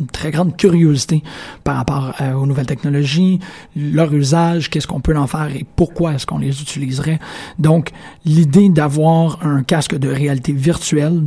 une 0.00 0.06
très 0.06 0.30
grande 0.30 0.56
curiosité 0.56 1.22
par 1.64 1.76
rapport 1.76 2.14
euh, 2.20 2.32
aux 2.32 2.46
nouvelles 2.46 2.66
technologies, 2.66 3.40
leur 3.76 4.12
usage, 4.14 4.70
qu'est-ce 4.70 4.86
qu'on 4.86 5.00
peut 5.00 5.16
en 5.16 5.26
faire 5.26 5.54
et 5.54 5.66
pourquoi 5.76 6.14
est-ce 6.14 6.24
qu'on 6.24 6.38
les 6.38 6.62
utiliserait. 6.62 7.18
Donc, 7.58 7.90
l'idée 8.24 8.68
d'avoir 8.70 9.44
un 9.44 9.62
casque 9.62 9.96
de 9.96 10.08
réalité 10.08 10.52
virtuelle 10.52 11.24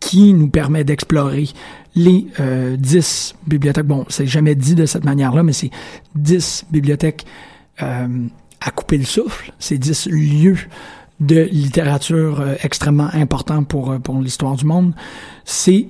qui 0.00 0.32
nous 0.32 0.48
permet 0.48 0.84
d'explorer 0.84 1.48
les 1.94 2.26
euh, 2.40 2.76
10 2.76 3.34
bibliothèques. 3.46 3.86
Bon, 3.86 4.04
c'est 4.08 4.26
jamais 4.26 4.54
dit 4.54 4.74
de 4.74 4.86
cette 4.86 5.04
manière-là, 5.04 5.42
mais 5.42 5.52
c'est 5.52 5.70
10 6.14 6.66
bibliothèques 6.70 7.26
euh, 7.82 8.06
à 8.60 8.70
couper 8.70 8.98
le 8.98 9.04
souffle. 9.04 9.52
C'est 9.58 9.78
10 9.78 10.08
lieux 10.10 10.58
de 11.20 11.48
littérature 11.50 12.40
euh, 12.40 12.54
extrêmement 12.62 13.08
importants 13.12 13.64
pour, 13.64 13.90
euh, 13.90 13.98
pour 13.98 14.20
l'histoire 14.20 14.54
du 14.56 14.64
monde. 14.64 14.94
C'est 15.44 15.88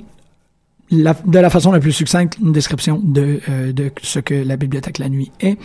la, 0.91 1.15
de 1.27 1.39
la 1.39 1.51
façon 1.51 1.71
la 1.71 1.81
plus 1.81 1.93
succincte 1.93 2.39
une 2.39 2.53
description 2.53 3.01
de, 3.03 3.41
euh, 3.49 3.73
de 3.73 3.93
ce 4.03 4.21
que 4.21 4.35
la 4.35 4.57
bibliothèque 4.57 4.99
la 4.99 5.09
nuit 5.09 5.31
est 5.41 5.59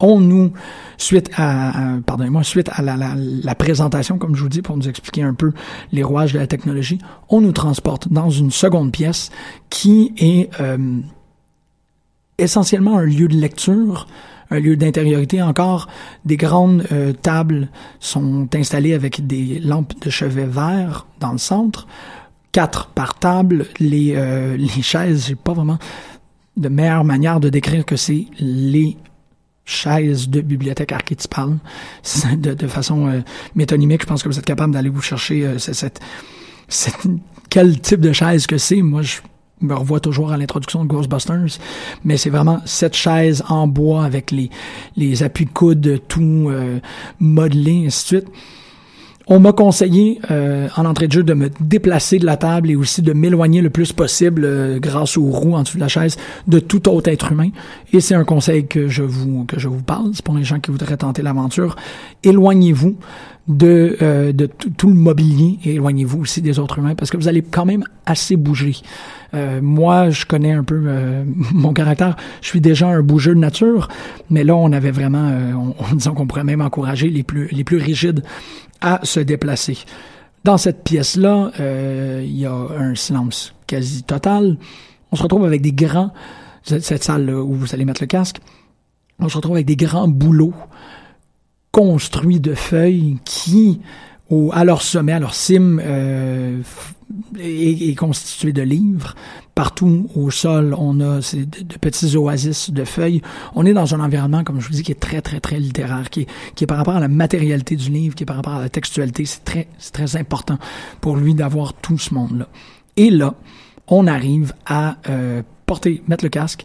on 0.00 0.20
nous, 0.20 0.52
suite 0.96 1.30
à, 1.36 1.72
pardonnez-moi, 2.04 2.42
suite 2.42 2.70
à 2.72 2.82
la, 2.82 3.54
présentation, 3.54 4.18
comme 4.18 4.34
je 4.34 4.42
vous 4.42 4.48
dis, 4.48 4.62
pour 4.62 4.76
nous 4.76 4.88
expliquer 4.88 5.22
un 5.22 5.34
peu 5.34 5.52
les 5.92 6.02
rouages 6.02 6.32
de 6.32 6.38
la 6.38 6.46
technologie, 6.46 6.98
on 7.28 7.40
nous 7.40 7.52
transporte 7.52 8.08
dans 8.08 8.30
une 8.30 8.50
seconde 8.50 8.92
pièce 8.92 9.30
qui 9.68 10.12
est 10.18 10.50
euh, 10.60 10.98
essentiellement 12.38 12.98
un 12.98 13.04
lieu 13.04 13.28
de 13.28 13.36
lecture, 13.36 14.06
un 14.50 14.58
lieu 14.58 14.76
d'intériorité. 14.76 15.42
Encore, 15.42 15.88
des 16.24 16.36
grandes 16.36 16.86
euh, 16.92 17.12
tables 17.12 17.68
sont 18.00 18.48
installées 18.54 18.94
avec 18.94 19.26
des 19.26 19.60
lampes 19.60 19.92
de 20.02 20.10
chevet 20.10 20.46
vert 20.46 21.06
dans 21.20 21.32
le 21.32 21.38
centre, 21.38 21.86
quatre 22.52 22.88
par 22.88 23.18
table. 23.18 23.66
Les, 23.78 24.14
euh, 24.16 24.56
les 24.56 24.82
chaises, 24.82 25.26
j'ai 25.28 25.34
pas 25.34 25.52
vraiment 25.52 25.78
de 26.56 26.68
meilleure 26.68 27.04
manière 27.04 27.40
de 27.40 27.48
décrire 27.48 27.84
que 27.84 27.96
c'est 27.96 28.26
les 28.38 28.96
chaise 29.70 30.28
de 30.28 30.40
bibliothèque 30.40 30.92
archétypale 30.92 31.58
de, 32.36 32.54
de 32.54 32.66
façon 32.66 33.08
euh, 33.08 33.20
métonymique. 33.54 34.02
Je 34.02 34.06
pense 34.06 34.22
que 34.22 34.28
vous 34.28 34.38
êtes 34.38 34.44
capable 34.44 34.72
d'aller 34.72 34.90
vous 34.90 35.02
chercher 35.02 35.46
euh, 35.46 35.58
cette, 35.58 36.00
quel 37.48 37.80
type 37.80 38.00
de 38.00 38.12
chaise 38.12 38.46
que 38.46 38.58
c'est. 38.58 38.82
Moi, 38.82 39.02
je 39.02 39.18
me 39.60 39.74
revois 39.74 40.00
toujours 40.00 40.32
à 40.32 40.36
l'introduction 40.36 40.84
de 40.84 40.88
Ghostbusters, 40.88 41.58
mais 42.04 42.16
c'est 42.16 42.30
vraiment 42.30 42.60
cette 42.64 42.96
chaise 42.96 43.42
en 43.48 43.66
bois 43.66 44.04
avec 44.04 44.30
les, 44.30 44.50
les 44.96 45.22
appuis 45.22 45.44
de 45.44 45.50
coude 45.50 46.00
tout 46.08 46.48
euh, 46.48 46.80
modelés, 47.18 47.84
ainsi 47.86 48.14
de 48.14 48.20
suite. 48.20 48.32
On 49.32 49.38
m'a 49.38 49.52
conseillé 49.52 50.20
euh, 50.32 50.66
en 50.76 50.84
entrée 50.84 51.06
de 51.06 51.12
jeu 51.12 51.22
de 51.22 51.34
me 51.34 51.50
déplacer 51.60 52.18
de 52.18 52.26
la 52.26 52.36
table 52.36 52.68
et 52.68 52.74
aussi 52.74 53.00
de 53.00 53.12
m'éloigner 53.12 53.60
le 53.60 53.70
plus 53.70 53.92
possible 53.92 54.42
euh, 54.44 54.80
grâce 54.80 55.16
aux 55.16 55.30
roues 55.30 55.54
en 55.54 55.62
dessous 55.62 55.76
de 55.76 55.82
la 55.82 55.86
chaise 55.86 56.16
de 56.48 56.58
tout 56.58 56.88
autre 56.88 57.08
être 57.08 57.30
humain. 57.30 57.50
Et 57.92 58.00
c'est 58.00 58.16
un 58.16 58.24
conseil 58.24 58.66
que 58.66 58.88
je 58.88 59.04
vous 59.04 59.44
que 59.44 59.60
je 59.60 59.68
vous 59.68 59.82
parle, 59.82 60.10
pour 60.24 60.34
les 60.34 60.42
gens 60.42 60.58
qui 60.58 60.72
voudraient 60.72 60.96
tenter 60.96 61.22
l'aventure. 61.22 61.76
Éloignez-vous 62.24 62.96
de, 63.46 63.96
euh, 64.02 64.32
de 64.32 64.46
tout 64.46 64.88
le 64.88 64.94
mobilier 64.94 65.60
et 65.64 65.74
éloignez-vous 65.74 66.22
aussi 66.22 66.42
des 66.42 66.58
autres 66.58 66.80
humains 66.80 66.96
parce 66.96 67.12
que 67.12 67.16
vous 67.16 67.28
allez 67.28 67.42
quand 67.42 67.64
même 67.64 67.84
assez 68.06 68.34
bouger. 68.34 68.78
Euh, 69.34 69.60
moi, 69.62 70.10
je 70.10 70.26
connais 70.26 70.50
un 70.50 70.64
peu 70.64 70.76
mon 71.54 71.72
caractère. 71.72 72.16
Je 72.40 72.48
suis 72.48 72.60
déjà 72.60 72.88
un 72.88 73.02
bougeur 73.02 73.36
de 73.36 73.40
nature, 73.40 73.90
mais 74.28 74.42
là, 74.42 74.56
on 74.56 74.72
avait 74.72 74.90
vraiment, 74.90 75.30
on 75.54 75.94
disons 75.94 76.14
qu'on 76.14 76.26
pourrait 76.26 76.42
même 76.42 76.62
encourager 76.62 77.10
les 77.10 77.22
plus 77.22 77.46
les 77.52 77.62
plus 77.62 77.76
rigides 77.76 78.24
à 78.80 79.00
se 79.04 79.20
déplacer. 79.20 79.78
Dans 80.44 80.56
cette 80.56 80.84
pièce-là, 80.84 81.52
euh, 81.60 82.22
il 82.24 82.38
y 82.38 82.46
a 82.46 82.52
un 82.52 82.94
silence 82.94 83.54
quasi 83.66 84.02
total. 84.02 84.56
On 85.12 85.16
se 85.16 85.22
retrouve 85.22 85.44
avec 85.44 85.60
des 85.60 85.72
grands, 85.72 86.12
cette 86.62 87.04
salle 87.04 87.30
où 87.30 87.54
vous 87.54 87.74
allez 87.74 87.84
mettre 87.84 88.02
le 88.02 88.06
casque, 88.06 88.40
on 89.18 89.28
se 89.28 89.36
retrouve 89.36 89.56
avec 89.56 89.66
des 89.66 89.76
grands 89.76 90.08
boulots 90.08 90.54
construits 91.72 92.40
de 92.40 92.54
feuilles 92.54 93.18
qui, 93.24 93.80
au, 94.30 94.50
à 94.52 94.64
leur 94.64 94.82
sommet, 94.82 95.12
à 95.12 95.18
leur 95.18 95.34
cime, 95.34 95.80
euh, 95.84 96.62
est, 97.38 97.88
est, 97.90 97.94
constitué 97.94 98.52
de 98.52 98.62
livres. 98.62 99.14
Partout 99.54 100.08
au 100.14 100.30
sol, 100.30 100.74
on 100.78 101.00
a 101.00 101.18
de, 101.18 101.64
de, 101.64 101.76
petits 101.76 102.16
oasis 102.16 102.70
de 102.70 102.84
feuilles. 102.84 103.20
On 103.54 103.66
est 103.66 103.72
dans 103.72 103.94
un 103.94 104.00
environnement, 104.00 104.44
comme 104.44 104.60
je 104.60 104.68
vous 104.68 104.74
dis, 104.74 104.82
qui 104.82 104.92
est 104.92 105.00
très, 105.00 105.20
très, 105.20 105.40
très 105.40 105.58
littéraire, 105.58 106.08
qui 106.10 106.22
est, 106.22 106.26
qui 106.54 106.64
est 106.64 106.66
par 106.66 106.78
rapport 106.78 106.96
à 106.96 107.00
la 107.00 107.08
matérialité 107.08 107.76
du 107.76 107.90
livre, 107.90 108.14
qui 108.14 108.22
est 108.22 108.26
par 108.26 108.36
rapport 108.36 108.54
à 108.54 108.60
la 108.60 108.68
textualité. 108.68 109.24
C'est 109.26 109.44
très, 109.44 109.68
très 109.92 110.16
important 110.16 110.58
pour 111.00 111.16
lui 111.16 111.34
d'avoir 111.34 111.74
tout 111.74 111.98
ce 111.98 112.14
monde-là. 112.14 112.48
Et 112.96 113.10
là, 113.10 113.34
on 113.88 114.06
arrive 114.06 114.52
à 114.64 114.96
euh, 115.08 115.42
porter, 115.66 116.02
mettre 116.06 116.24
le 116.24 116.30
casque, 116.30 116.64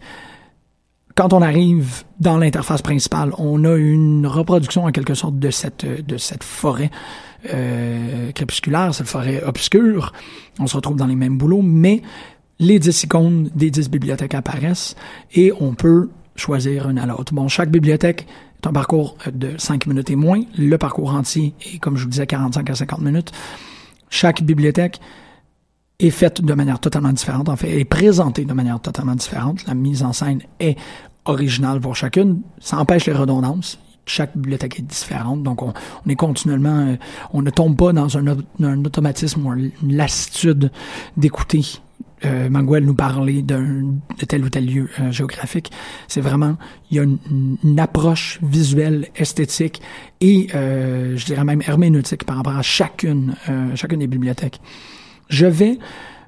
quand 1.16 1.32
on 1.32 1.42
arrive 1.42 2.04
dans 2.20 2.38
l'interface 2.38 2.82
principale, 2.82 3.32
on 3.38 3.64
a 3.64 3.76
une 3.78 4.28
reproduction 4.28 4.84
en 4.84 4.92
quelque 4.92 5.14
sorte 5.14 5.40
de 5.40 5.50
cette 5.50 5.86
de 5.86 6.18
cette 6.18 6.44
forêt 6.44 6.92
euh, 7.54 8.32
crépusculaire, 8.32 8.94
cette 8.94 9.08
forêt 9.08 9.44
obscure. 9.44 10.14
On 10.60 10.68
se 10.68 10.76
retrouve 10.76 10.96
dans 10.98 11.08
les 11.08 11.16
mêmes 11.16 11.38
boulots, 11.38 11.62
mais 11.62 12.02
les 12.60 12.80
10 12.80 13.04
icônes 13.04 13.50
des 13.54 13.70
10 13.70 13.90
bibliothèques 13.90 14.34
apparaissent 14.34 14.96
et 15.34 15.52
on 15.60 15.74
peut 15.74 16.10
choisir 16.36 16.90
une 16.90 17.00
à 17.00 17.06
l'autre. 17.06 17.34
Bon, 17.34 17.48
chaque 17.48 17.70
bibliothèque 17.70 18.28
est 18.62 18.68
un 18.68 18.74
parcours 18.74 19.18
de 19.32 19.58
5 19.58 19.88
minutes 19.88 20.10
et 20.10 20.16
moins. 20.16 20.42
Le 20.58 20.78
parcours 20.78 21.14
entier 21.14 21.54
est, 21.62 21.80
comme 21.80 21.98
je 21.98 22.04
vous 22.04 22.10
disais, 22.10 22.28
45 22.28 22.70
à 22.70 22.76
50 22.76 23.02
minutes. 23.02 23.32
Chaque 24.10 24.42
bibliothèque 24.44 25.00
est 26.00 26.10
faite 26.10 26.42
de 26.42 26.54
manière 26.54 26.80
totalement 26.80 27.14
différente, 27.14 27.50
en 27.50 27.56
fait, 27.56 27.80
est 27.80 27.86
présentée 27.86 28.46
de 28.46 28.54
manière 28.54 28.80
totalement 28.80 29.16
différente. 29.16 29.66
La 29.66 29.74
mise 29.74 30.04
en 30.04 30.14
scène 30.14 30.42
est 30.60 30.78
originale 31.26 31.80
pour 31.80 31.96
chacune. 31.96 32.42
Ça 32.60 32.78
empêche 32.78 33.06
les 33.06 33.14
redondances. 33.14 33.80
Chaque 34.06 34.36
bibliothèque 34.36 34.80
est 34.80 34.84
différente, 34.84 35.44
donc 35.44 35.62
on, 35.64 35.74
est 36.08 36.16
continuellement, 36.16 36.88
euh, 36.88 36.96
on 37.34 37.42
ne 37.42 37.50
tombe 37.50 37.76
pas 37.76 37.92
dans 37.92 38.18
un, 38.18 38.86
automatisme 38.86 39.46
ou 39.46 39.54
une 39.54 39.72
lassitude 39.82 40.72
d'écouter 41.18 41.64
euh, 42.24 42.50
Manguel 42.50 42.86
nous 42.86 42.96
parler 42.96 43.42
de 43.42 43.84
tel 44.28 44.46
ou 44.46 44.50
tel 44.50 44.66
lieu 44.66 44.90
euh, 45.00 45.12
géographique. 45.12 45.72
C'est 46.08 46.22
vraiment, 46.22 46.58
il 46.90 46.98
y 46.98 47.00
a 47.00 47.04
une, 47.04 47.80
approche 47.80 48.40
visuelle, 48.42 49.10
esthétique 49.16 49.82
et, 50.22 50.48
euh, 50.56 51.18
je 51.18 51.26
dirais 51.26 51.44
même 51.44 51.62
herméneutique 51.68 52.24
par 52.24 52.38
rapport 52.38 52.56
à 52.56 52.62
chacune, 52.62 53.36
chacune 53.76 54.00
des 54.00 54.08
bibliothèques. 54.08 54.62
Je 55.30 55.46
vais 55.46 55.78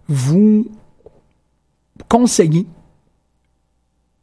vous 0.07 0.69
conseiller 2.09 2.67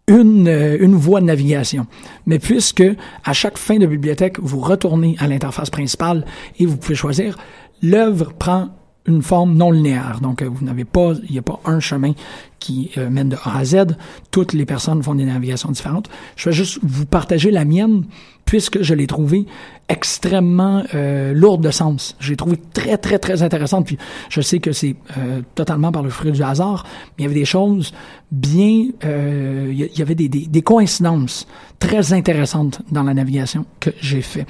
une, 0.06 0.49
euh, 0.49 0.76
une 0.80 0.94
voie 0.94 1.20
de 1.20 1.26
navigation. 1.26 1.87
Mais 2.26 2.38
puisque 2.38 2.84
à 3.25 3.32
chaque 3.32 3.58
fin 3.58 3.78
de 3.78 3.87
bibliothèque, 3.87 4.38
vous 4.40 4.61
retournez 4.61 5.16
à 5.18 5.26
l'interface 5.26 5.70
principale 5.70 6.25
et 6.58 6.66
vous 6.66 6.76
pouvez 6.76 6.94
choisir, 6.94 7.38
l'œuvre 7.82 8.32
prend 8.32 8.70
une 9.06 9.23
forme 9.23 9.54
non 9.54 9.70
linéaire. 9.70 10.20
Donc, 10.20 10.40
euh, 10.40 10.49
vous 10.49 10.64
n'avez 10.64 10.84
pas, 10.84 11.12
il 11.26 11.32
n'y 11.32 11.38
a 11.38 11.42
pas 11.42 11.61
un 11.64 11.80
chemin 11.80 12.12
qui 12.58 12.90
euh, 12.96 13.11
mène 13.11 13.28
de 13.28 13.37
A 13.44 13.58
à 13.58 13.64
Z. 13.64 13.96
Toutes 14.30 14.54
les 14.54 14.64
personnes 14.64 15.02
font 15.02 15.14
des 15.14 15.26
navigations 15.26 15.70
différentes. 15.70 16.08
Je 16.37 16.49
vais 16.49 16.54
juste 16.54 16.78
vous 16.82 17.04
partager 17.04 17.50
la 17.50 17.66
mienne, 17.66 18.04
puisque 18.46 18.80
je 18.82 18.94
l'ai 18.94 19.06
trouvée 19.06 19.44
extrêmement 19.90 20.82
euh, 20.94 21.34
lourde 21.34 21.62
de 21.62 21.70
sens. 21.70 22.16
J'ai 22.18 22.37
trouvé 22.37 22.58
très, 22.73 22.96
très, 22.96 23.18
très 23.18 23.42
intéressante. 23.42 23.84
Puis, 23.87 23.99
je 24.30 24.40
sais 24.40 24.58
que 24.58 24.73
c'est 24.73 24.96
euh, 25.18 25.42
totalement 25.54 25.92
par 25.92 26.02
le 26.02 26.08
fruit 26.08 26.32
du 26.32 26.42
hasard, 26.42 26.87
mais 27.18 27.25
il 27.25 27.26
y 27.26 27.26
avait 27.26 27.40
des 27.40 27.44
choses 27.44 27.92
bien... 28.32 28.88
il 29.02 29.90
y 29.94 30.02
avait 30.02 30.14
des, 30.14 30.28
des, 30.28 30.46
des 30.46 30.62
coïncidences 30.62 31.46
très 31.78 32.14
intéressantes 32.14 32.80
dans 32.90 33.02
la 33.02 33.12
navigation 33.12 33.66
que 33.80 33.90
j'ai 34.00 34.23
fait. 34.23 34.46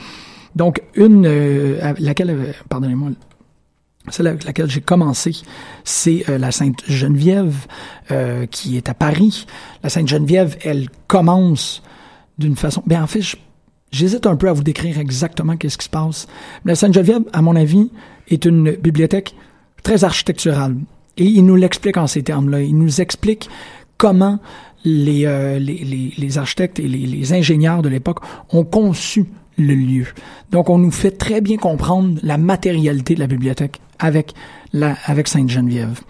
Donc, 0.54 0.80
une, 0.94 1.26
laquelle, 1.99 2.54
pardonnez-moi, 2.68 3.11
celle 4.11 4.26
avec 4.26 4.44
laquelle 4.44 4.70
j'ai 4.70 4.80
commencé, 4.80 5.32
c'est 5.84 6.25
euh, 6.28 6.38
la 6.38 6.52
Sainte 6.52 6.82
Geneviève, 6.87 7.66
euh, 8.11 8.46
qui 8.46 8.76
est 8.76 8.88
à 8.88 8.94
Paris. 8.94 9.46
La 9.82 9.88
Sainte 9.88 10.08
Geneviève, 10.08 10.56
elle 10.62 10.88
commence 11.06 11.82
d'une 12.38 12.56
façon... 12.56 12.82
Ben 12.87 13.02
en 13.02 13.06
fait, 13.06 13.23
j'hésite 13.90 14.26
un 14.26 14.37
peu 14.37 14.49
à 14.49 14.52
vous 14.52 14.62
décrire 14.62 14.99
exactement 14.99 15.56
qu'est-ce 15.56 15.78
qui 15.78 15.87
se 15.87 15.90
passe. 15.90 16.26
Mais 16.64 16.73
la 16.73 16.76
Sainte 16.76 16.94
Geneviève, 16.94 17.23
à 17.32 17.40
mon 17.40 17.56
avis, 17.56 17.90
est 18.28 18.44
une 18.44 18.73
bibliothèque 18.73 19.34
très 19.82 20.04
architecturale. 20.04 20.76
Et 21.16 21.25
il 21.25 21.44
nous 21.44 21.56
l'explique 21.56 21.96
en 21.96 22.06
ces 22.06 22.23
termes-là. 22.23 22.61
Il 22.61 22.76
nous 22.76 23.00
explique 23.00 23.49
comment 23.96 24.40
les, 24.84 25.25
euh, 25.25 25.58
les, 25.58 26.12
les, 26.16 26.38
architectes 26.38 26.78
et 26.78 26.88
les 26.88 27.32
ingénieurs 27.32 27.80
de 27.80 27.88
l'époque 27.88 28.18
ont 28.50 28.64
conçu 28.64 29.26
le 29.56 29.75
lieu. 29.75 30.06
Donc, 30.50 30.68
on 30.68 30.78
nous 30.78 30.90
fait 30.90 31.12
très 31.12 31.40
bien 31.40 31.56
comprendre 31.56 32.18
la 32.23 32.37
matérialité 32.37 33.14
de 33.14 33.20
la 33.20 33.26
bibliothèque 33.26 33.80
avec 34.04 34.34
la, 34.73 34.96
avec 35.06 35.28
Sainte-Geneviève. 35.28 36.00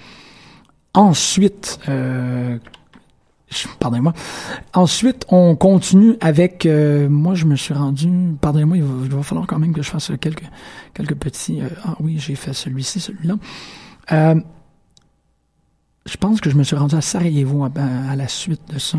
Ensuite, 0.95 1.79
euh, 1.89 2.59
pardonnez-moi. 3.79 4.13
Ensuite, 4.73 5.25
on 5.29 5.57
continue 5.57 6.17
avec. 6.21 6.67
Euh, 6.67 7.09
moi, 7.09 7.35
je 7.35 7.45
me 7.45 7.57
suis 7.57 7.75
rendu. 7.75 8.09
Pardonnez-moi, 8.41 8.77
il, 8.79 8.83
va, 8.83 9.23
falloir 9.23 9.47
quand 9.47 9.59
même 9.59 9.73
que 9.73 9.83
je 9.83 9.91
fasse 9.91 10.13
quelques 10.21 10.45
quelques 10.93 11.17
petits. 11.17 11.61
Euh, 11.61 11.69
ah 11.85 11.97
oui, 12.01 12.19
j'ai 12.19 12.35
fait 12.35 12.53
celui-ci, 12.53 13.01
celui-là. 13.01 13.37
Je 16.07 16.19
pense 16.19 16.43
que 16.43 16.51
je 16.51 16.57
me 16.57 16.65
suis 16.65 16.77
rendu 16.77 16.95
à 16.97 17.01
Sarajevo 17.01 17.65
à, 17.65 17.71
à 18.11 18.15
la 18.15 18.29
suite 18.29 18.61
de 18.71 18.79
ça 18.79 18.99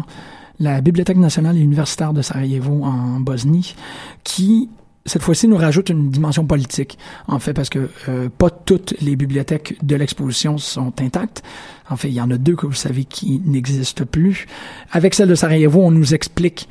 la 0.59 0.81
Bibliothèque 0.81 1.17
nationale 1.17 1.57
et 1.57 1.61
universitaire 1.61 2.13
de 2.13 2.21
Sarajevo 2.21 2.83
en 2.83 3.19
Bosnie, 3.19 3.75
qui 4.23 4.69
cette 5.05 5.21
fois-ci 5.21 5.47
nous 5.47 5.57
rajoute 5.57 5.89
une 5.89 6.09
dimension 6.09 6.45
politique, 6.45 6.97
en 7.27 7.39
fait, 7.39 7.53
parce 7.53 7.69
que 7.69 7.89
euh, 8.09 8.29
pas 8.29 8.49
toutes 8.49 8.95
les 9.01 9.15
bibliothèques 9.15 9.77
de 9.83 9.95
l'exposition 9.95 10.57
sont 10.57 10.93
intactes. 10.99 11.43
En 11.89 11.95
fait, 11.95 12.07
il 12.07 12.15
y 12.15 12.21
en 12.21 12.31
a 12.31 12.37
deux 12.37 12.55
que 12.55 12.65
vous 12.65 12.73
savez 12.73 13.05
qui 13.05 13.39
n'existent 13.45 14.05
plus. 14.05 14.47
Avec 14.91 15.13
celle 15.13 15.29
de 15.29 15.35
Sarajevo, 15.35 15.81
on 15.81 15.91
nous 15.91 16.15
explique 16.15 16.67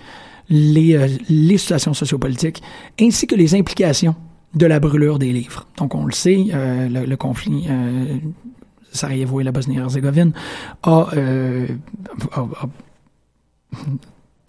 les, 0.48 0.96
euh, 0.96 1.08
les 1.28 1.58
situations 1.58 1.94
sociopolitiques 1.94 2.62
ainsi 3.00 3.26
que 3.28 3.36
les 3.36 3.54
implications 3.54 4.16
de 4.54 4.66
la 4.66 4.80
brûlure 4.80 5.18
des 5.18 5.32
livres. 5.32 5.66
Donc, 5.78 5.94
on 5.94 6.04
le 6.04 6.12
sait, 6.12 6.46
euh, 6.52 6.88
le, 6.88 7.06
le, 7.06 7.16
conflit 7.16 7.66
euh, 7.68 8.18
Sarajevo 8.90 9.40
et 9.40 9.44
la 9.44 9.52
Bosnie-Herzégovine 9.52 10.32
a, 10.82 11.08
euh, 11.16 11.66
a, 12.32 12.40
a 12.40 12.68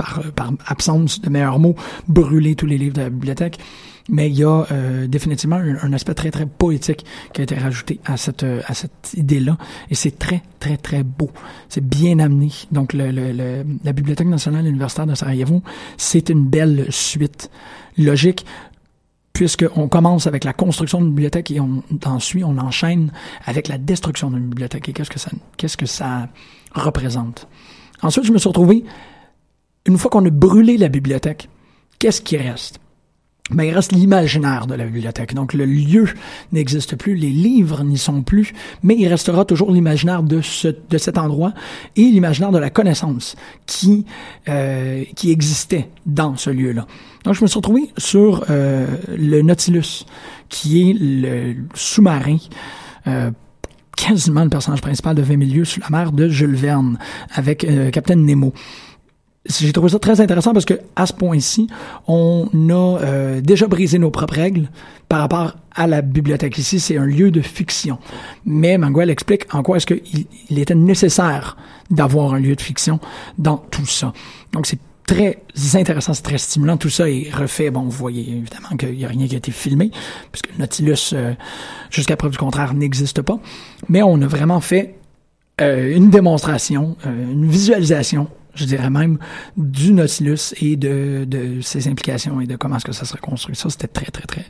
par, 0.06 0.22
par 0.34 0.52
absence 0.68 1.22
de 1.22 1.30
meilleurs 1.30 1.60
mots, 1.60 1.76
brûler 2.08 2.56
tous 2.56 2.66
les 2.66 2.78
livres 2.78 2.96
de 2.96 3.02
la 3.02 3.10
bibliothèque. 3.10 3.60
Mais 4.08 4.30
il 4.30 4.38
y 4.38 4.44
a 4.44 4.66
euh, 4.72 5.08
définitivement 5.08 5.56
un, 5.56 5.94
aspect 5.94 6.14
très, 6.14 6.30
très 6.30 6.46
poétique 6.46 7.06
qui 7.34 7.42
a 7.42 7.44
été 7.44 7.56
rajouté 7.56 8.00
à 8.06 8.18
cette, 8.18 8.44
à 8.44 8.74
cette 8.76 9.16
idée-là. 9.16 9.58
Et 9.90 9.96
c'est 9.96 10.20
très, 10.20 10.44
très, 10.60 10.78
très 10.78 11.04
beau. 11.04 11.32
C'est 11.70 11.84
bien 11.84 12.20
amené. 12.20 12.52
Donc, 12.72 12.94
la 12.94 13.94
Bibliothèque 13.94 14.28
nationale 14.28 14.68
universitaire 14.68 15.08
de 15.08 15.16
Sarajevo, 15.16 15.64
c'est 15.98 16.30
une 16.30 16.46
belle 16.46 16.86
suite 16.92 17.50
logique 17.98 18.46
puisqu'on 19.36 19.90
commence 19.90 20.28
avec 20.28 20.46
la 20.46 20.54
construction 20.54 21.02
d'une 21.02 21.10
bibliothèque 21.10 21.52
et 21.52 21.60
on, 21.60 21.84
ensuite 22.06 22.46
on 22.46 22.58
enchaîne 22.58 23.12
avec 23.46 23.68
la 23.68 23.78
destruction 23.78 24.32
d'une 24.32 24.48
bibliothèque. 24.48 24.88
Et 24.88 24.94
qu'est-ce 24.94 25.10
que 25.10 25.20
ça, 25.20 25.30
qu'est-ce 25.58 25.76
que 25.78 25.86
ça 25.86 26.30
représente? 26.74 27.48
Ensuite, 28.02 28.26
je 28.26 28.32
me 28.32 28.38
suis 28.38 28.48
retrouvé, 28.48 28.86
une 29.86 29.98
fois 29.98 30.10
qu'on 30.10 30.26
a 30.26 30.30
brûlé 30.30 30.78
la 30.78 30.90
bibliothèque, 30.90 31.50
qu'est-ce 32.00 32.22
qui 32.22 32.38
reste? 32.38 32.80
Ben, 33.52 33.64
il 33.64 33.74
reste 33.76 33.92
l'imaginaire 33.92 34.66
de 34.66 34.74
la 34.74 34.86
bibliothèque. 34.86 35.36
Donc, 35.36 35.54
le 35.54 35.66
lieu 35.66 36.08
n'existe 36.52 36.96
plus, 36.96 37.14
les 37.14 37.30
livres 37.30 37.84
n'y 37.84 38.00
sont 38.00 38.24
plus, 38.24 38.54
mais 38.82 38.96
il 38.98 39.08
restera 39.08 39.46
toujours 39.46 39.72
l'imaginaire 39.72 40.24
de, 40.24 40.42
ce, 40.42 40.70
de 40.90 40.98
cet 40.98 41.20
endroit 41.20 41.54
et 41.96 42.02
l'imaginaire 42.02 42.52
de 42.52 42.58
la 42.58 42.72
connaissance 42.72 43.36
qui, 43.68 44.06
euh, 44.50 45.04
qui 45.16 45.30
existait 45.30 45.90
dans 46.08 46.36
ce 46.38 46.50
lieu-là. 46.50 46.88
Donc, 47.24 47.36
je 47.36 47.44
me 47.44 47.48
suis 47.48 47.58
retrouvé 47.58 47.92
sur 48.00 48.46
euh, 48.50 48.88
le 49.16 49.44
Nautilus, 49.44 50.08
qui 50.50 50.90
est 50.90 50.94
le 51.00 51.56
sous-marin 51.76 52.38
euh, 53.06 53.30
quasiment 53.96 54.44
le 54.44 54.50
personnage 54.50 54.82
principal 54.82 55.16
de 55.16 55.22
20 55.22 55.38
milieux 55.38 55.66
sous 55.66 55.80
la 55.80 55.90
mer 55.90 56.12
de 56.12 56.28
Jules 56.28 56.56
Verne 56.56 56.98
avec 57.34 57.64
euh, 57.64 57.92
Captain 57.92 58.16
Nemo. 58.16 58.54
J'ai 59.48 59.72
trouvé 59.72 59.90
ça 59.90 60.00
très 60.00 60.22
intéressant 60.22 60.54
parce 60.54 60.66
que 60.66 60.74
à 60.96 61.06
ce 61.06 61.14
point-ci, 61.14 61.68
on 62.08 62.50
a 62.70 62.74
euh, 62.74 63.42
déjà 63.42 63.68
brisé 63.68 64.00
nos 64.00 64.10
propres 64.10 64.34
règles 64.34 64.70
par 65.08 65.20
rapport 65.20 65.56
à 65.76 65.86
la 65.86 66.02
bibliothèque. 66.02 66.58
Ici, 66.58 66.80
c'est 66.80 66.98
un 66.98 67.06
lieu 67.06 67.30
de 67.30 67.42
fiction. 67.42 68.00
Mais 68.46 68.78
Manguel 68.78 69.10
explique 69.10 69.54
en 69.54 69.62
quoi 69.62 69.78
est-ce 69.78 69.86
qu'il 69.86 70.26
il 70.50 70.60
était 70.60 70.74
nécessaire 70.74 71.58
d'avoir 71.92 72.34
un 72.34 72.40
lieu 72.40 72.56
de 72.56 72.62
fiction 72.62 73.00
dans 73.38 73.58
tout 73.58 73.86
ça. 73.86 74.14
Donc, 74.52 74.66
c'est 74.66 74.80
très 75.06 75.38
intéressant, 75.76 76.14
c'est 76.14 76.24
très 76.24 76.38
stimulant. 76.38 76.78
Tout 76.78 76.90
ça 76.90 77.10
est 77.10 77.30
refait. 77.32 77.70
Bon, 77.70 77.82
vous 77.82 77.92
voyez 77.92 78.22
évidemment 78.22 78.76
qu'il 78.78 78.94
n'y 78.94 79.06
a 79.06 79.08
rien 79.08 79.28
qui 79.28 79.36
a 79.36 79.38
été 79.38 79.52
filmé, 79.52 79.92
puisque 80.32 80.52
le 80.54 80.60
Nautilus, 80.60 81.14
euh, 81.14 81.34
jusqu'à 81.90 82.18
preuve 82.18 82.32
du 82.32 82.38
contraire, 82.38 82.74
n'existe 82.74 83.22
pas. 83.22 83.40
Mais 83.90 84.02
on 84.02 84.22
a 84.22 84.28
vraiment 84.28 84.60
fait 84.60 84.96
euh, 85.62 85.96
une 85.96 86.10
démonstration, 86.10 86.98
euh, 87.06 87.32
une 87.32 87.48
visualisation, 87.48 88.28
je 88.56 88.66
dirais 88.66 88.90
même, 88.90 89.18
du 89.58 89.94
Nautilus 89.94 90.54
et 90.62 90.76
de, 90.76 91.26
de 91.28 91.62
ses 91.62 91.88
implications 91.88 92.42
et 92.42 92.48
de 92.48 92.56
comment 92.56 92.78
est-ce 92.78 92.86
que 92.86 92.92
ça 92.92 93.06
serait 93.06 93.20
construit. 93.20 93.56
Ça, 93.56 93.70
c'était 93.70 93.88
très, 93.88 94.06
très, 94.06 94.26
très, 94.26 94.46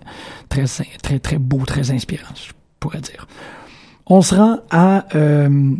très, 0.49 0.65
très, 1.01 1.19
très 1.19 1.37
beau, 1.37 1.65
très 1.65 1.91
inspirant, 1.91 2.33
je 2.35 2.51
pourrais 2.79 3.01
dire. 3.01 3.27
On 4.07 4.21
se 4.21 4.35
rend 4.35 4.59
à... 4.69 5.05
Euh, 5.15 5.73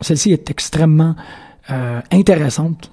celle-ci 0.00 0.32
est 0.32 0.50
extrêmement 0.50 1.14
intéressante 2.10 2.90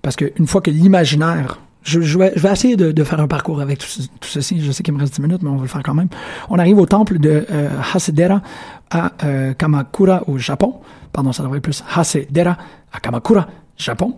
parce 0.00 0.14
qu'une 0.14 0.46
fois 0.46 0.60
que 0.60 0.70
l'imaginaire 0.70 1.58
je, 1.86 2.18
vais, 2.18 2.32
essayer 2.52 2.76
de, 2.76 3.04
faire 3.04 3.20
un 3.20 3.28
parcours 3.28 3.60
avec 3.60 3.78
tout, 3.78 3.86
ceci. 4.22 4.60
Je 4.60 4.72
sais 4.72 4.82
qu'il 4.82 4.92
me 4.92 4.98
reste 4.98 5.14
10 5.14 5.22
minutes, 5.22 5.42
mais 5.42 5.50
on 5.50 5.56
va 5.56 5.62
le 5.62 5.68
faire 5.68 5.82
quand 5.82 5.94
même. 5.94 6.08
On 6.50 6.58
arrive 6.58 6.78
au 6.78 6.86
temple 6.86 7.18
de 7.18 7.46
euh, 7.50 7.68
Hasedera 7.94 8.42
à 8.90 9.12
euh, 9.24 9.54
Kamakura 9.54 10.24
au 10.26 10.36
Japon. 10.36 10.80
Pardon, 11.12 11.32
ça 11.32 11.42
devrait 11.44 11.58
être 11.58 11.64
plus 11.64 11.84
Hasedera 11.94 12.56
à 12.92 13.00
Kamakura, 13.00 13.46
Japon. 13.76 14.14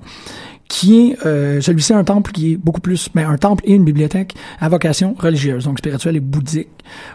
qui 0.69 1.01
est 1.01 1.25
euh, 1.25 1.63
celui-ci 1.63 1.95
un 1.95 2.05
temple 2.05 2.31
qui 2.31 2.53
est 2.53 2.57
beaucoup 2.59 2.83
plus, 2.83 3.09
mais 3.15 3.23
un 3.23 3.39
temple 3.39 3.65
et 3.67 3.73
une 3.73 3.85
bibliothèque 3.85 4.35
à 4.61 4.69
vocation 4.69 5.15
religieuse, 5.19 5.65
donc 5.65 5.79
spirituelle 5.79 6.17
et 6.17 6.21
bouddhique. 6.21 6.69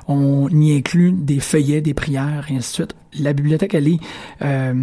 On 0.08 0.50
y 0.50 0.76
inclut 0.76 1.12
des 1.12 1.40
feuillets, 1.40 1.80
des 1.80 1.94
prières, 1.94 2.48
et 2.50 2.56
ainsi 2.56 2.72
de 2.72 2.74
suite. 2.74 2.96
La 3.20 3.32
bibliothèque, 3.34 3.76
elle 3.76 3.88
est 3.88 4.00
euh, 4.42 4.74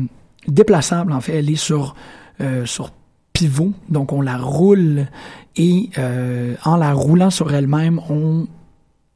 déplaçable, 0.47 1.13
en 1.13 1.21
fait, 1.21 1.39
elle 1.39 1.51
est 1.51 1.57
sur 1.57 1.97
euh, 2.41 2.65
sur 2.65 2.93
pivot, 3.35 3.73
donc 3.89 4.13
on 4.13 4.23
la 4.23 4.39
roule 4.39 5.09
et 5.57 5.91
euh, 5.99 6.55
en 6.65 6.77
la 6.77 6.93
roulant 6.93 7.31
sur 7.31 7.53
elle-même, 7.55 8.01
on 8.09 8.47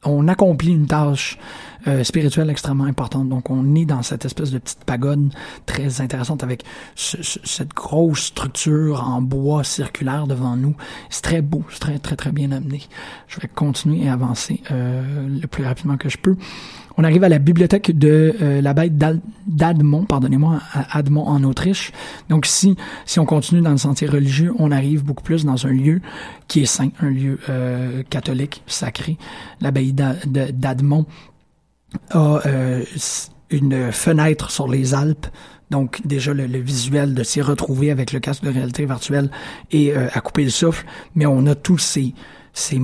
on 0.05 0.29
accomplit 0.29 0.73
une 0.73 0.87
tâche 0.87 1.39
euh, 1.87 2.03
spirituelle 2.03 2.49
extrêmement 2.49 2.85
importante. 2.85 3.29
Donc, 3.29 3.51
on 3.51 3.75
est 3.75 3.85
dans 3.85 4.03
cette 4.03 4.25
espèce 4.25 4.51
de 4.51 4.59
petite 4.59 4.85
pagode 4.85 5.31
très 5.67 6.01
intéressante 6.01 6.43
avec 6.43 6.65
cette 6.95 7.75
grosse 7.75 8.25
structure 8.25 9.07
en 9.07 9.21
bois 9.21 9.65
circulaire 9.65 10.27
devant 10.27 10.57
nous. 10.57 10.75
C'est 11.11 11.23
très 11.23 11.43
beau, 11.43 11.63
c'est 11.71 11.81
très, 11.81 11.99
très, 11.99 12.17
très 12.17 12.33
bien 12.33 12.53
amené. 12.53 12.83
Je 13.29 13.39
vais 13.41 13.49
continuer 13.49 14.07
et 14.07 14.09
avancer 14.09 14.63
euh, 14.71 15.29
le 15.29 15.47
plus 15.47 15.65
rapidement 15.65 15.99
que 15.99 16.09
je 16.09 16.17
peux. 16.17 16.37
On 16.97 17.05
arrive 17.05 17.25
à 17.25 17.29
la 17.29 17.39
bibliothèque 17.39 17.97
de 17.97 18.37
euh, 18.41 18.61
la 18.61 18.73
bête 18.73 18.97
d'Admont, 19.47 20.05
pardonnez-moi, 20.05 20.61
à 20.73 20.99
Admont 20.99 21.27
en 21.27 21.43
Autriche. 21.43 21.93
Donc 22.29 22.47
si 22.47 22.77
si 23.05 23.19
on 23.19 23.27
continue 23.27 23.61
dans 23.61 23.71
le 23.71 23.79
sentier 23.79 24.07
religieux, 24.07 24.53
on 24.59 24.71
arrive 24.71 25.05
beaucoup 25.05 25.25
plus 25.25 25.45
dans 25.45 25.67
un 25.67 25.73
lieu 25.73 26.01
qui 26.47 26.63
est 26.63 26.67
saint, 26.67 26.91
un 27.01 27.11
lieu 27.11 27.39
euh, 27.49 28.03
catholique 28.11 28.63
sacré. 28.67 29.19
L'abbaye 29.61 29.93
d'Admont 29.93 31.07
a 32.11 32.41
euh, 32.47 32.85
une 33.51 33.91
fenêtre 33.93 34.51
sur 34.51 34.69
les 34.69 34.95
Alpes. 34.95 35.27
Donc 35.71 36.01
déjà 36.05 36.33
le, 36.33 36.45
visuel 36.45 37.15
de 37.15 37.25
s'y 37.25 37.41
retrouver 37.41 37.91
avec 37.91 38.13
le 38.13 38.21
casque 38.21 38.45
de 38.45 38.51
réalité 38.51 38.87
virtuelle 38.87 39.31
et 39.73 39.97
euh, 39.97 40.09
à 40.13 40.21
couper 40.21 40.45
le 40.45 40.51
souffle, 40.51 40.87
mais 41.17 41.27
on 41.27 41.47
a 41.47 41.55
tous 41.55 41.79
ces, 41.79 42.15
ces, 42.53 42.81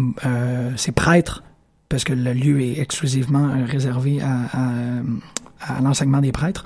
ces 0.76 0.90
prêtres, 0.90 1.44
parce 1.90 2.04
que 2.04 2.14
le 2.14 2.32
lieu 2.32 2.62
est 2.62 2.78
exclusivement 2.80 3.50
réservé 3.66 4.22
à, 4.22 4.46
à, 4.54 4.70
à 5.60 5.80
l'enseignement 5.82 6.22
des 6.22 6.32
prêtres, 6.32 6.64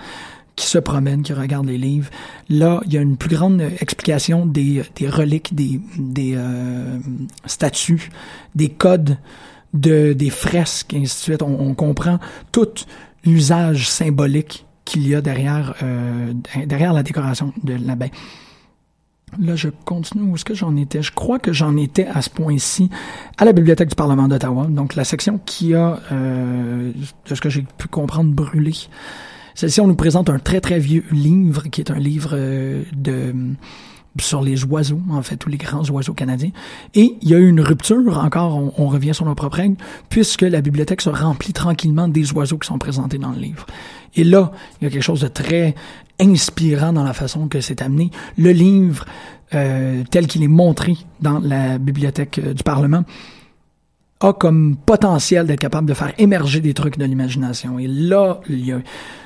qui 0.54 0.68
se 0.68 0.78
promènent, 0.78 1.24
qui 1.24 1.32
regardent 1.32 1.66
les 1.66 1.78
livres. 1.78 2.10
Là, 2.48 2.80
il 2.86 2.92
y 2.92 2.96
a 2.96 3.00
une 3.00 3.16
plus 3.16 3.34
grande 3.34 3.60
explication 3.80 4.46
des, 4.46 4.84
des 4.94 5.08
reliques, 5.08 5.52
des, 5.52 5.80
des 5.98 6.38
statues, 7.44 8.10
des 8.54 8.68
codes 8.68 9.18
de, 9.72 10.12
des 10.12 10.30
fresques, 10.30 10.94
et 10.94 10.98
ainsi 10.98 11.16
de 11.16 11.22
suite. 11.22 11.42
On, 11.42 11.58
on 11.58 11.74
comprend 11.74 12.20
tout 12.52 12.68
l'usage 13.24 13.88
symbolique 13.88 14.64
qu'il 14.84 15.08
y 15.08 15.14
a 15.16 15.20
derrière, 15.20 15.74
euh, 15.82 16.32
derrière 16.66 16.92
la 16.92 17.02
décoration 17.02 17.52
de 17.64 17.74
l'abeille. 17.74 18.12
Là, 19.40 19.56
je 19.56 19.68
continue. 19.84 20.30
Où 20.30 20.34
est-ce 20.34 20.44
que 20.44 20.54
j'en 20.54 20.76
étais? 20.76 21.02
Je 21.02 21.12
crois 21.12 21.38
que 21.38 21.52
j'en 21.52 21.76
étais 21.76 22.06
à 22.06 22.22
ce 22.22 22.30
point-ci 22.30 22.90
à 23.38 23.44
la 23.44 23.52
Bibliothèque 23.52 23.88
du 23.88 23.94
Parlement 23.94 24.28
d'Ottawa. 24.28 24.66
Donc, 24.68 24.94
la 24.94 25.04
section 25.04 25.40
qui 25.44 25.74
a, 25.74 26.00
euh, 26.12 26.92
de 27.28 27.34
ce 27.34 27.40
que 27.40 27.48
j'ai 27.48 27.64
pu 27.78 27.88
comprendre, 27.88 28.32
brûlé. 28.32 28.72
Celle-ci, 29.54 29.80
on 29.80 29.86
nous 29.86 29.94
présente 29.94 30.30
un 30.30 30.38
très, 30.38 30.60
très 30.60 30.78
vieux 30.78 31.04
livre, 31.10 31.64
qui 31.64 31.80
est 31.80 31.90
un 31.90 31.98
livre 31.98 32.30
euh, 32.32 32.82
de 32.96 33.34
sur 34.20 34.42
les 34.42 34.64
oiseaux, 34.64 35.00
en 35.10 35.22
fait, 35.22 35.36
tous 35.36 35.48
les 35.48 35.56
grands 35.56 35.88
oiseaux 35.90 36.14
canadiens. 36.14 36.50
Et 36.94 37.16
il 37.20 37.28
y 37.28 37.34
a 37.34 37.38
eu 37.38 37.48
une 37.48 37.60
rupture, 37.60 38.18
encore, 38.18 38.56
on, 38.78 38.88
revient 38.88 39.14
sur 39.14 39.24
nos 39.24 39.34
propres 39.34 39.56
règles, 39.56 39.76
puisque 40.08 40.42
la 40.42 40.60
bibliothèque 40.60 41.00
se 41.00 41.10
remplit 41.10 41.52
tranquillement 41.52 42.08
des 42.08 42.32
oiseaux 42.32 42.58
qui 42.58 42.68
sont 42.68 42.78
présentés 42.78 43.18
dans 43.18 43.32
le 43.32 43.38
livre. 43.38 43.66
Et 44.14 44.24
là, 44.24 44.52
il 44.80 44.84
y 44.84 44.86
a 44.86 44.90
quelque 44.90 45.02
chose 45.02 45.20
de 45.20 45.28
très 45.28 45.74
inspirant 46.20 46.92
dans 46.92 47.02
la 47.02 47.12
façon 47.12 47.48
que 47.48 47.60
c'est 47.60 47.82
amené. 47.82 48.10
Le 48.38 48.52
livre, 48.52 49.04
euh, 49.54 50.04
tel 50.10 50.26
qu'il 50.28 50.44
est 50.44 50.48
montré 50.48 50.96
dans 51.20 51.40
la 51.40 51.78
bibliothèque 51.78 52.38
euh, 52.38 52.54
du 52.54 52.62
Parlement, 52.62 53.04
a 54.20 54.32
comme 54.32 54.76
potentiel 54.76 55.46
d'être 55.46 55.60
capable 55.60 55.88
de 55.88 55.94
faire 55.94 56.12
émerger 56.18 56.60
des 56.60 56.72
trucs 56.72 56.98
de 56.98 57.04
l'imagination. 57.04 57.78
Et 57.78 57.88
là, 57.88 58.40
il 58.48 58.64
y 58.64 58.72
a 58.72 58.78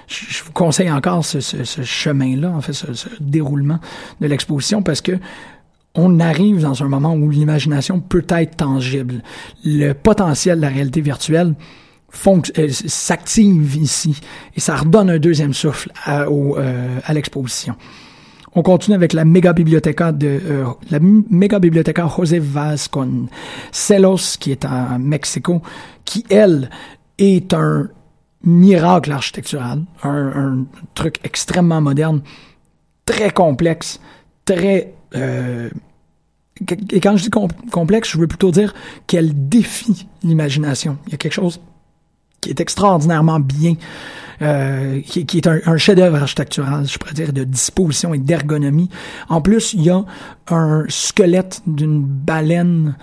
je 0.09 0.43
vous 0.45 0.53
conseille 0.53 0.91
encore 0.91 1.25
ce, 1.25 1.41
ce, 1.41 1.83
chemin-là, 1.83 2.51
en 2.51 2.61
fait, 2.61 2.73
ce, 2.73 3.09
déroulement 3.21 3.79
de 4.21 4.27
l'exposition, 4.27 4.83
parce 4.83 5.01
que 5.01 5.13
on 5.95 6.21
arrive 6.21 6.61
dans 6.63 6.83
un 6.83 6.89
moment 6.89 7.15
où 7.15 7.31
l'imagination 7.31 8.01
peut 8.01 8.27
être 8.29 8.57
tangible. 8.57 9.23
Le 9.65 9.93
potentiel 9.95 10.59
de 10.59 10.63
la 10.63 10.69
réalité 10.69 11.01
virtuelle 11.01 11.55
euh, 12.27 12.69
s'active 12.71 13.77
ici 13.77 14.19
et 14.57 14.61
ça 14.61 14.77
redonne 14.77 15.11
un 15.11 15.19
deuxième 15.19 15.53
souffle 15.53 15.91
à, 16.05 16.23
euh, 16.23 16.99
à 17.05 17.13
l'exposition. 17.13 17.75
On 18.55 18.63
continue 18.63 18.95
avec 18.95 19.13
la 19.13 19.25
méga 19.25 19.53
bibliothéca 19.53 20.13
de 20.13 20.41
euh, 20.43 20.65
la 20.91 21.01
méga 21.01 21.59
bibliothéca 21.59 22.09
José 22.17 22.39
Vasconcelos 22.39 23.29
qui 24.41 24.53
est 24.53 24.65
à 24.65 24.99
Mexico, 24.99 25.61
qui 26.05 26.25
elle 26.31 26.71
est 27.19 27.53
un 27.53 27.89
miracle 28.45 29.13
architectural, 29.13 29.83
un, 30.03 30.27
un, 30.27 30.67
truc 30.95 31.19
extrêmement 31.25 31.81
moderne, 31.81 32.23
très 33.05 33.31
complexe, 33.31 34.01
très... 34.45 34.95
Euh, 35.17 35.69
et 36.91 37.01
quand 37.01 37.17
je 37.17 37.23
dis 37.23 37.31
complexe, 37.71 38.11
je 38.11 38.19
veux 38.19 38.27
plutôt 38.27 38.51
dire 38.51 38.75
qu'elle 39.07 39.49
défie 39.49 40.09
l'imagination. 40.25 40.99
Il 41.07 41.13
y 41.13 41.15
a 41.15 41.17
quelque 41.17 41.33
chose 41.33 41.61
qui 42.41 42.51
est 42.51 42.61
extraordinairement 42.61 43.39
bien, 43.39 43.75
euh, 44.43 45.01
qui, 45.03 45.27
qui, 45.27 45.39
est 45.39 45.47
un, 45.47 45.61
un 45.67 45.77
chef-d'œuvre 45.77 46.17
architectural, 46.17 46.87
je 46.87 46.99
pourrais 46.99 47.15
dire, 47.15 47.33
de 47.33 47.45
disposition 47.45 48.15
et 48.15 48.19
d'ergonomie. 48.19 48.89
En 49.29 49.41
plus, 49.41 49.73
il 49.73 49.83
y 49.83 49.91
a 49.91 50.05
un 50.49 50.85
squelette 50.89 51.63
d'une 51.67 52.03
baleine 52.03 52.97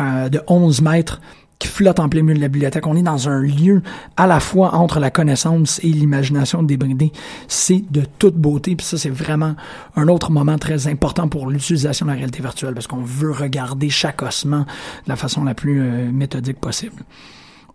euh, 0.00 0.28
de 0.28 0.40
11 0.46 0.82
mètres 0.82 1.20
qui 1.60 1.68
flotte 1.68 2.00
en 2.00 2.08
plein 2.08 2.22
milieu 2.22 2.34
de 2.34 2.40
la 2.40 2.48
bibliothèque. 2.48 2.86
On 2.86 2.96
est 2.96 3.02
dans 3.02 3.28
un 3.28 3.40
lieu 3.40 3.82
à 4.16 4.26
la 4.26 4.40
fois 4.40 4.74
entre 4.74 4.98
la 4.98 5.10
connaissance 5.10 5.78
et 5.84 5.88
l'imagination 5.88 6.64
débridée. 6.64 7.12
C'est 7.46 7.84
de 7.90 8.02
toute 8.18 8.34
beauté. 8.34 8.74
Puis 8.74 8.86
ça, 8.86 8.98
c'est 8.98 9.10
vraiment 9.10 9.54
un 9.94 10.08
autre 10.08 10.32
moment 10.32 10.58
très 10.58 10.88
important 10.88 11.28
pour 11.28 11.48
l'utilisation 11.48 12.06
de 12.06 12.10
la 12.10 12.16
réalité 12.16 12.42
virtuelle 12.42 12.74
parce 12.74 12.86
qu'on 12.86 13.02
veut 13.02 13.30
regarder 13.30 13.90
chaque 13.90 14.22
ossement 14.22 14.60
de 14.60 15.08
la 15.08 15.16
façon 15.16 15.44
la 15.44 15.54
plus 15.54 15.82
euh, 15.82 16.10
méthodique 16.10 16.58
possible. 16.58 17.02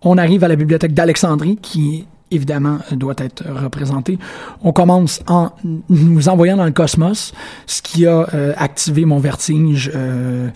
On 0.01 0.17
arrive 0.17 0.43
à 0.43 0.47
la 0.47 0.55
bibliothèque 0.55 0.93
d'Alexandrie 0.93 1.57
qui 1.61 2.07
évidemment 2.31 2.79
doit 2.91 3.13
être 3.17 3.43
représentée. 3.47 4.17
On 4.63 4.73
commence 4.73 5.21
en 5.27 5.51
nous 5.89 6.27
envoyant 6.27 6.57
dans 6.57 6.65
le 6.65 6.71
cosmos, 6.71 7.33
ce 7.67 7.81
qui 7.83 8.07
a 8.07 8.27
euh, 8.33 8.53
activé 8.57 9.05
mon 9.05 9.19
vertige 9.19 9.91
euh, 9.93 10.49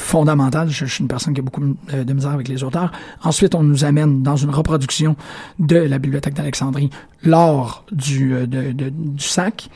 fondamentale. 0.00 0.68
Je, 0.70 0.86
suis 0.86 1.02
une 1.02 1.08
personne 1.08 1.34
qui 1.34 1.40
a 1.40 1.42
beaucoup 1.42 1.60
de 1.60 2.12
misère 2.12 2.32
avec 2.32 2.48
les 2.48 2.64
auteurs. 2.64 2.90
Ensuite, 3.22 3.54
on 3.54 3.62
nous 3.62 3.84
amène 3.84 4.22
dans 4.22 4.36
une 4.36 4.50
reproduction 4.50 5.16
de 5.58 5.76
la 5.76 5.98
bibliothèque 5.98 6.34
d'Alexandrie 6.34 6.90
lors 7.22 7.84
du, 7.92 8.34
euh, 8.34 8.46
sac 9.18 9.68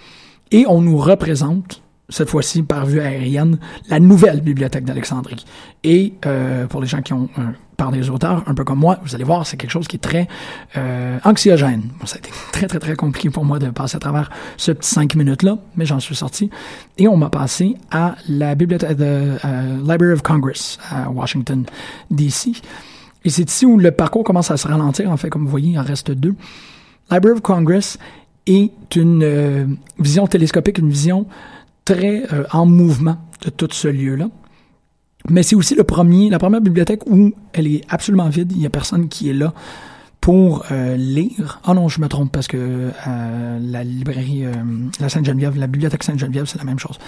et 0.51 0.65
on 0.67 0.81
nous 0.81 0.97
représente 0.97 1.83
cette 2.09 2.29
fois-ci 2.29 2.63
par 2.63 2.85
vue 2.85 3.01
aérienne, 3.01 3.59
la 3.89 3.99
nouvelle 3.99 4.41
bibliothèque 4.41 4.85
d'Alexandrie. 4.85 5.45
Et 5.85 6.15
euh, 6.27 6.67
pour 6.67 6.81
les 6.81 6.87
gens 6.87 7.01
qui 7.01 7.13
ont 7.13 7.29
par 7.77 7.91
des 7.91 8.11
auteurs, 8.11 8.43
un 8.47 8.55
peu 8.55 8.65
comme 8.65 8.79
moi, 8.79 8.99
vous 9.05 9.15
allez 9.15 9.25
voir, 9.25 9.47
c'est 9.47 9.57
quelque 9.57 9.71
chose 9.71 9.89
qui 9.89 9.97
est 9.97 10.01
très 10.01 10.29
euh, 10.77 11.19
anxiogène. 11.25 11.83
Bon, 11.99 12.07
ça 12.07 12.17
a 12.17 12.19
été 12.19 12.31
très, 12.53 12.67
très, 12.67 12.79
très 12.79 12.97
compliqué 12.97 13.31
pour 13.31 13.45
moi 13.45 13.59
de 13.59 13.71
passer 13.71 13.97
à 13.97 14.01
travers 14.01 14.31
ce 14.57 14.73
petit 14.73 14.89
cinq 14.89 15.15
minutes-là, 15.15 15.59
mais 15.77 15.87
j'en 15.87 16.01
suis 16.01 16.15
sorti. 16.15 16.51
Et 16.99 17.09
on 17.09 17.17
m'a 17.17 17.31
passé 17.31 17.77
à 17.91 18.17
la 18.29 18.55
bibliothèque 18.55 18.97
de 18.97 19.37
euh, 19.45 19.79
Library 19.79 20.13
of 20.13 20.23
Congress 20.23 20.79
à 20.91 21.11
Washington, 21.11 21.65
D.C. 22.11 22.53
Et 23.25 23.31
c'est 23.31 23.49
ici 23.49 23.67
où 23.67 23.79
le 23.79 23.91
parcours 23.91 24.25
commence 24.25 24.51
à 24.51 24.57
se 24.57 24.69
ralentir. 24.69 25.11
En 25.11 25.17
fait, 25.17 25.31
comme 25.31 25.45
vous 25.45 25.51
voyez, 25.51 25.73
il 25.73 25.79
en 25.79 25.85
reste 25.85 26.11
deux. 26.11 26.35
Library 27.11 27.37
of 27.37 27.43
Congress 27.43 27.99
est 28.47 28.97
une 28.97 29.23
euh, 29.23 29.67
vision 29.99 30.27
télescopique, 30.27 30.79
une 30.79 30.91
vision 30.91 31.27
très 31.85 32.25
euh, 32.33 32.45
en 32.53 32.67
mouvement 32.67 33.17
de 33.43 33.51
tout 33.51 33.69
ce 33.71 33.89
lieu-là. 33.89 34.29
Mais 35.31 35.43
c'est 35.43 35.57
aussi 35.57 35.75
le 35.75 35.85
premier, 35.85 36.29
la 36.29 36.39
première 36.39 36.61
bibliothèque 36.61 37.07
où 37.07 37.33
elle 37.53 37.67
est 37.67 37.83
absolument 37.89 38.29
vide. 38.29 38.53
Il 38.53 38.61
y 38.61 38.67
a 38.67 38.71
personne 38.71 39.09
qui 39.09 39.31
est 39.31 39.35
là 39.35 39.55
pour 40.21 40.65
euh, 40.71 40.97
lire. 40.97 41.61
Ah 41.65 41.75
non, 41.75 41.89
je 41.89 42.01
me 42.01 42.09
trompe 42.09 42.33
parce 42.33 42.47
que 42.47 42.91
euh, 43.07 43.59
la 43.61 43.85
librairie, 43.85 44.45
la 45.01 45.09
Sainte-Geneviève, 45.09 45.59
la 45.59 45.67
bibliothèque 45.67 46.03
Sainte-Geneviève, 46.03 46.47
c'est 46.47 46.59
la 46.59 46.65
même 46.65 46.79
chose. 46.79 46.99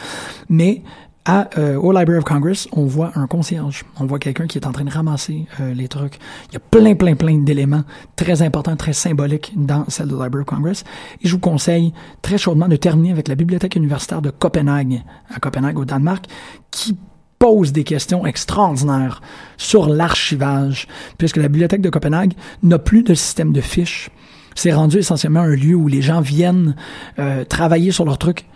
Mais 0.48 0.82
à, 1.26 1.48
euh, 1.58 1.76
au 1.76 1.92
Library 1.92 2.18
of 2.18 2.24
Congress, 2.24 2.68
on 2.72 2.86
voit 2.86 3.10
un 3.16 3.26
concierge. 3.26 3.84
On 3.98 4.06
voit 4.06 4.20
quelqu'un 4.20 4.46
qui 4.46 4.58
est 4.58 4.66
en 4.66 4.72
train 4.72 4.84
de 4.84 4.90
ramasser 4.90 5.46
euh, 5.60 5.74
les 5.74 5.88
trucs. 5.88 6.18
Il 6.50 6.54
y 6.54 6.56
a 6.56 6.60
plein, 6.60 6.94
plein, 6.94 7.16
plein 7.16 7.38
d'éléments 7.38 7.82
très 8.14 8.42
importants, 8.42 8.76
très 8.76 8.92
symboliques 8.92 9.52
dans 9.56 9.84
celle 9.88 10.06
de 10.06 10.12
Library 10.12 10.42
of 10.42 10.44
Congress. 10.44 10.84
Et 11.20 11.28
je 11.28 11.32
vous 11.32 11.40
conseille 11.40 11.92
très 12.22 12.38
chaudement 12.38 12.68
de 12.68 12.76
terminer 12.76 13.10
avec 13.10 13.26
la 13.26 13.34
Bibliothèque 13.34 13.74
universitaire 13.74 14.22
de 14.22 14.30
Copenhague, 14.30 15.02
à 15.34 15.40
Copenhague, 15.40 15.78
au 15.78 15.84
Danemark, 15.84 16.26
qui 16.70 16.96
pose 17.38 17.72
des 17.72 17.84
questions 17.84 18.26
extraordinaires 18.26 19.20
sur 19.56 19.88
l'archivage, 19.88 20.86
puisque 21.18 21.36
la 21.36 21.48
Bibliothèque 21.48 21.82
de 21.82 21.90
Copenhague 21.90 22.34
n'a 22.62 22.78
plus 22.78 23.02
de 23.02 23.14
système 23.14 23.52
de 23.52 23.60
fiches. 23.60 24.10
C'est 24.54 24.72
rendu 24.72 24.98
essentiellement 24.98 25.40
un 25.40 25.54
lieu 25.54 25.74
où 25.74 25.86
les 25.86 26.02
gens 26.02 26.20
viennent 26.20 26.76
euh, 27.18 27.44
travailler 27.44 27.92
sur 27.92 28.04
leurs 28.04 28.18
trucs 28.18 28.46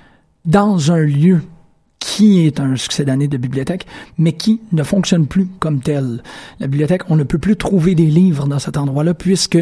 dans 0.47 0.91
un 0.91 1.01
lieu 1.01 1.43
qui 2.01 2.47
est 2.47 2.59
un 2.59 2.77
succès 2.77 3.05
d'année 3.05 3.29
de 3.29 3.37
bibliothèque, 3.37 3.87
mais 4.17 4.33
qui 4.33 4.61
ne 4.73 4.83
fonctionne 4.83 5.27
plus 5.27 5.47
comme 5.59 5.81
tel. 5.81 6.23
La 6.59 6.67
bibliothèque, 6.67 7.03
on 7.11 7.17
ne 7.17 7.25
peut 7.25 7.39
plus 7.39 7.57
trouver 7.57 7.95
des 7.95 8.07
livres 8.07 8.47
dans 8.47 8.59
cet 8.59 8.79
endroit-là 8.79 9.13
puisque 9.13 9.59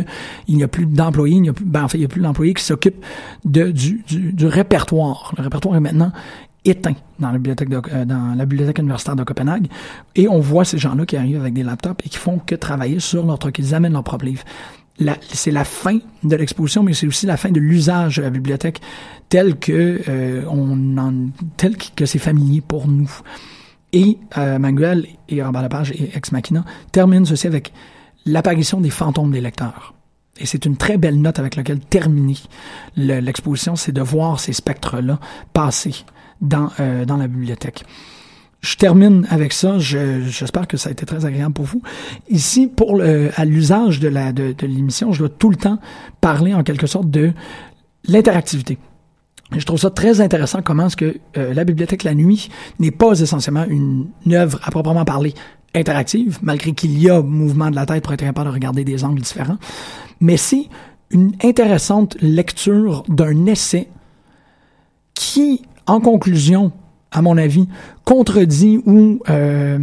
il 0.46 0.56
n'y 0.56 0.62
a 0.62 0.68
plus 0.68 0.86
d'employés, 0.86 1.36
il 1.36 1.42
n'y 1.42 1.48
a 1.48 1.52
plus, 1.52 1.64
ben, 1.64 1.82
en 1.82 1.88
fait, 1.88 1.98
il 1.98 2.02
n'y 2.02 2.06
a 2.06 2.08
plus 2.08 2.22
d'employés 2.22 2.54
qui 2.54 2.62
s'occupent 2.62 3.04
de, 3.44 3.72
du, 3.72 4.04
du, 4.06 4.32
du 4.32 4.46
répertoire. 4.46 5.34
Le 5.36 5.42
répertoire 5.42 5.74
est 5.74 5.80
maintenant 5.80 6.12
éteint 6.68 6.94
dans 7.18 7.30
la 7.30 7.38
bibliothèque 7.38 7.68
euh, 7.72 8.04
dans 8.04 8.34
la 8.36 8.44
bibliothèque 8.46 8.78
universitaire 8.78 9.16
de 9.16 9.24
Copenhague 9.24 9.66
et 10.14 10.28
on 10.28 10.40
voit 10.40 10.64
ces 10.64 10.78
gens-là 10.78 11.06
qui 11.06 11.16
arrivent 11.16 11.40
avec 11.40 11.54
des 11.54 11.62
laptops 11.62 12.04
et 12.04 12.08
qui 12.08 12.18
font 12.18 12.38
que 12.38 12.54
travailler 12.54 13.00
sur 13.00 13.26
leur 13.26 13.38
truc 13.38 13.58
ils 13.58 13.74
amènent 13.74 13.92
leur 13.94 14.04
propre 14.04 14.26
livre 14.26 14.44
c'est 15.30 15.50
la 15.50 15.64
fin 15.64 15.98
de 16.22 16.36
l'exposition, 16.36 16.82
mais 16.82 16.92
c'est 16.92 17.06
aussi 17.06 17.26
la 17.26 17.36
fin 17.36 17.50
de 17.50 17.60
l'usage 17.60 18.16
de 18.16 18.22
la 18.22 18.30
bibliothèque 18.30 18.80
tel 19.28 19.56
que 19.58 20.02
euh, 20.08 20.44
on 20.48 20.98
en, 20.98 21.30
tel 21.56 21.76
que 21.76 22.06
c'est 22.06 22.18
familier 22.18 22.60
pour 22.60 22.88
nous. 22.88 23.10
Et 23.92 24.18
euh, 24.36 24.58
Manuel 24.58 25.06
et 25.28 25.42
Robert 25.42 25.62
Lepage 25.62 25.92
et 25.92 26.10
Ex 26.14 26.32
Machina 26.32 26.64
terminent 26.92 27.24
ceci 27.24 27.46
avec 27.46 27.72
l'apparition 28.26 28.80
des 28.80 28.90
fantômes 28.90 29.30
des 29.30 29.40
lecteurs. 29.40 29.94
Et 30.40 30.46
c'est 30.46 30.66
une 30.66 30.76
très 30.76 30.98
belle 30.98 31.20
note 31.20 31.38
avec 31.38 31.56
laquelle 31.56 31.80
terminer 31.80 32.36
l'exposition, 32.96 33.76
c'est 33.76 33.92
de 33.92 34.02
voir 34.02 34.38
ces 34.38 34.52
spectres-là 34.52 35.18
passer 35.52 35.94
dans, 36.40 36.70
euh, 36.80 37.04
dans 37.04 37.16
la 37.16 37.28
bibliothèque. 37.28 37.84
Je 38.60 38.74
termine 38.76 39.26
avec 39.30 39.52
ça. 39.52 39.78
J'espère 39.78 40.66
que 40.66 40.76
ça 40.76 40.88
a 40.88 40.92
été 40.92 41.06
très 41.06 41.24
agréable 41.24 41.54
pour 41.54 41.64
vous. 41.64 41.80
Ici, 42.28 42.66
pour 42.66 43.00
à 43.00 43.44
l'usage 43.44 44.00
de 44.00 44.08
la 44.08 44.32
de 44.32 44.66
l'émission, 44.66 45.12
je 45.12 45.20
dois 45.20 45.28
tout 45.28 45.48
le 45.48 45.54
temps 45.54 45.78
parler 46.20 46.54
en 46.54 46.64
quelque 46.64 46.88
sorte 46.88 47.08
de 47.08 47.32
l'interactivité. 48.08 48.78
Je 49.56 49.64
trouve 49.64 49.78
ça 49.78 49.90
très 49.90 50.20
intéressant 50.20 50.60
comment 50.62 50.86
est-ce 50.86 50.96
que 50.96 51.16
euh, 51.36 51.54
la 51.54 51.64
bibliothèque 51.64 52.04
la 52.04 52.14
nuit 52.14 52.50
n'est 52.78 52.90
pas 52.90 53.18
essentiellement 53.18 53.64
une, 53.64 54.08
œuvre 54.32 54.60
à 54.62 54.70
proprement 54.70 55.04
parler 55.04 55.34
interactive, 55.74 56.38
malgré 56.42 56.72
qu'il 56.72 56.98
y 56.98 57.08
a 57.08 57.22
mouvement 57.22 57.70
de 57.70 57.76
la 57.76 57.86
tête 57.86 58.04
pour 58.04 58.12
être 58.12 58.20
capable 58.20 58.48
de 58.48 58.54
regarder 58.54 58.84
des 58.84 59.04
angles 59.04 59.20
différents, 59.20 59.58
mais 60.20 60.36
c'est 60.36 60.68
une 61.10 61.32
intéressante 61.42 62.16
lecture 62.20 63.04
d'un 63.08 63.46
essai 63.46 63.88
qui, 65.14 65.62
en 65.88 66.00
conclusion, 66.00 66.70
à 67.10 67.22
mon 67.22 67.36
avis, 67.36 67.66
contredit 68.04 68.80
ou 68.86 69.20
euh, 69.28 69.78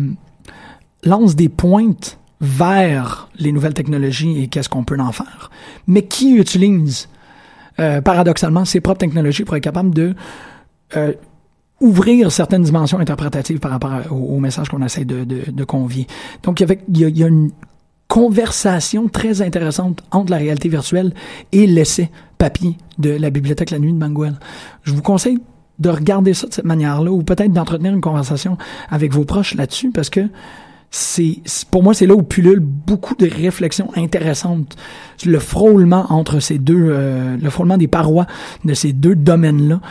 lance 1.04 1.36
des 1.36 1.50
pointes 1.50 2.20
vers 2.40 3.30
les 3.38 3.52
nouvelles 3.52 3.74
technologies 3.74 4.42
et 4.42 4.48
qu'est-ce 4.48 4.70
qu'on 4.70 4.84
peut 4.84 5.00
en 5.00 5.12
faire, 5.12 5.50
mais 5.88 6.04
qui 6.04 6.36
utilise 6.36 7.10
euh, 7.80 8.02
paradoxalement 8.02 8.66
ses 8.66 8.82
propres 8.82 9.00
technologies 9.00 9.44
pour 9.44 9.56
être 9.56 9.64
capable 9.64 9.94
de 9.94 10.16
euh, 10.96 11.14
ouvrir 11.82 12.32
certaines 12.32 12.64
dimensions 12.64 13.00
interprétatives 13.00 13.60
par 13.60 13.72
rapport 13.72 14.12
au, 14.12 14.40
message 14.40 14.70
qu'on 14.70 14.82
essaie 14.84 15.06
de, 15.06 15.64
convier? 15.64 16.08
Donc, 16.44 16.60
il 16.60 16.70
y, 16.70 16.72
a, 16.72 16.76
il 16.88 17.18
y 17.18 17.24
a 17.24 17.28
une 17.28 17.52
conversation 18.08 19.08
très 19.10 19.42
intéressante 19.42 20.04
entre 20.12 20.32
la 20.32 20.38
réalité 20.38 20.70
virtuelle 20.70 21.14
et 21.52 21.66
l'essai 21.66 22.12
papier 22.38 22.78
de 23.00 23.10
la 23.10 23.30
bibliothèque 23.30 23.72
La 23.72 23.80
Nuit 23.80 23.92
de 23.92 23.98
Manguel. 23.98 24.36
Je 24.84 24.94
vous 24.94 25.02
conseille 25.02 25.40
de 25.80 25.90
regarder 25.90 26.34
ça 26.34 26.48
de 26.48 26.54
cette 26.54 26.66
manière-là 26.66 27.12
ou 27.12 27.24
peut-être 27.24 27.52
d'entretenir 27.52 27.94
une 27.94 28.02
conversation 28.02 28.58
avec 28.90 29.14
vos 29.14 29.26
proches 29.26 29.56
là-dessus 29.56 29.92
parce 29.92 30.10
que 30.10 30.22
c'est 30.92 31.42
pour 31.72 31.84
moi 31.84 31.94
c'est 31.94 32.06
là 32.06 32.16
où 32.16 32.24
pullule 32.24 32.60
beaucoup 32.60 33.16
de 33.16 33.28
réflexions 33.28 33.92
intéressantes. 33.96 34.78
Le 35.26 35.40
frôlement 35.40 36.06
entre 36.10 36.40
ces 36.40 36.58
deux 36.58 36.88
euh, 36.90 37.36
le 37.38 37.50
frôlement 37.50 37.78
des 37.78 37.88
parois 37.88 38.26
de 38.64 38.74
ces 38.74 38.94
deux 38.94 39.16
domaines-là 39.16 39.82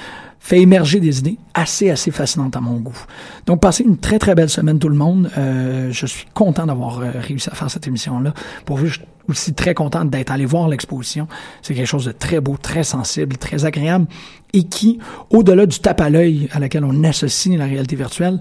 fait 0.44 0.60
émerger 0.60 1.00
des 1.00 1.20
idées 1.20 1.38
assez 1.54 1.88
assez 1.90 2.10
fascinantes 2.10 2.54
à 2.54 2.60
mon 2.60 2.76
goût. 2.76 2.98
Donc 3.46 3.62
passez 3.62 3.82
une 3.82 3.96
très 3.96 4.18
très 4.18 4.34
belle 4.34 4.50
semaine 4.50 4.78
tout 4.78 4.90
le 4.90 4.94
monde. 4.94 5.30
Euh, 5.38 5.90
je 5.90 6.04
suis 6.04 6.26
content 6.34 6.66
d'avoir 6.66 7.00
euh, 7.00 7.12
réussi 7.14 7.48
à 7.50 7.54
faire 7.54 7.70
cette 7.70 7.86
émission 7.86 8.20
là. 8.20 8.34
Pour 8.66 8.76
vous, 8.76 8.86
je 8.88 8.92
suis 8.92 9.02
aussi 9.26 9.54
très 9.54 9.72
content 9.72 10.04
d'être 10.04 10.30
allé 10.30 10.44
voir 10.44 10.68
l'exposition. 10.68 11.28
C'est 11.62 11.72
quelque 11.72 11.86
chose 11.86 12.04
de 12.04 12.12
très 12.12 12.40
beau, 12.40 12.58
très 12.60 12.84
sensible, 12.84 13.38
très 13.38 13.64
agréable 13.64 14.06
et 14.52 14.64
qui, 14.64 14.98
au-delà 15.30 15.64
du 15.64 15.78
tape 15.78 16.02
à 16.02 16.10
l'œil 16.10 16.50
à 16.52 16.58
laquelle 16.58 16.84
on 16.84 17.04
associe 17.04 17.56
la 17.56 17.64
réalité 17.64 17.96
virtuelle, 17.96 18.38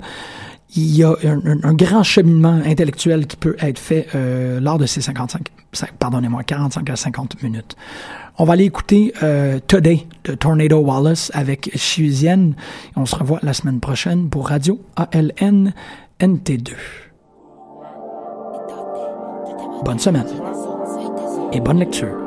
il 0.75 0.95
y 0.95 1.03
a 1.03 1.13
un, 1.23 1.73
grand 1.73 2.03
cheminement 2.03 2.59
intellectuel 2.65 3.27
qui 3.27 3.38
peut 3.38 3.55
être 3.59 3.79
fait 3.79 4.07
euh, 4.15 4.59
lors 4.59 4.77
de 4.77 4.86
ces 4.86 5.01
55, 5.01 5.49
pardonnez-moi, 5.99 6.43
45 6.43 6.89
à 6.89 6.95
50 6.95 7.43
minutes. 7.43 7.75
On 8.38 8.45
va 8.45 8.53
aller 8.53 8.65
écouter 8.65 9.13
euh, 9.21 9.59
Today 9.67 10.07
de 10.23 10.33
Tornado 10.33 10.79
Wallace 10.79 11.31
avec 11.36 11.69
Chiusienne. 11.75 12.55
On 12.95 13.05
se 13.05 13.15
revoit 13.15 13.39
la 13.43 13.53
semaine 13.53 13.79
prochaine 13.79 14.29
pour 14.29 14.47
Radio 14.47 14.81
ALN 14.95 15.73
NT2. 16.19 16.71
Bonne 19.86 19.99
semaine 19.99 20.27
et 21.51 21.59
bonne 21.59 21.79
lecture. 21.79 22.22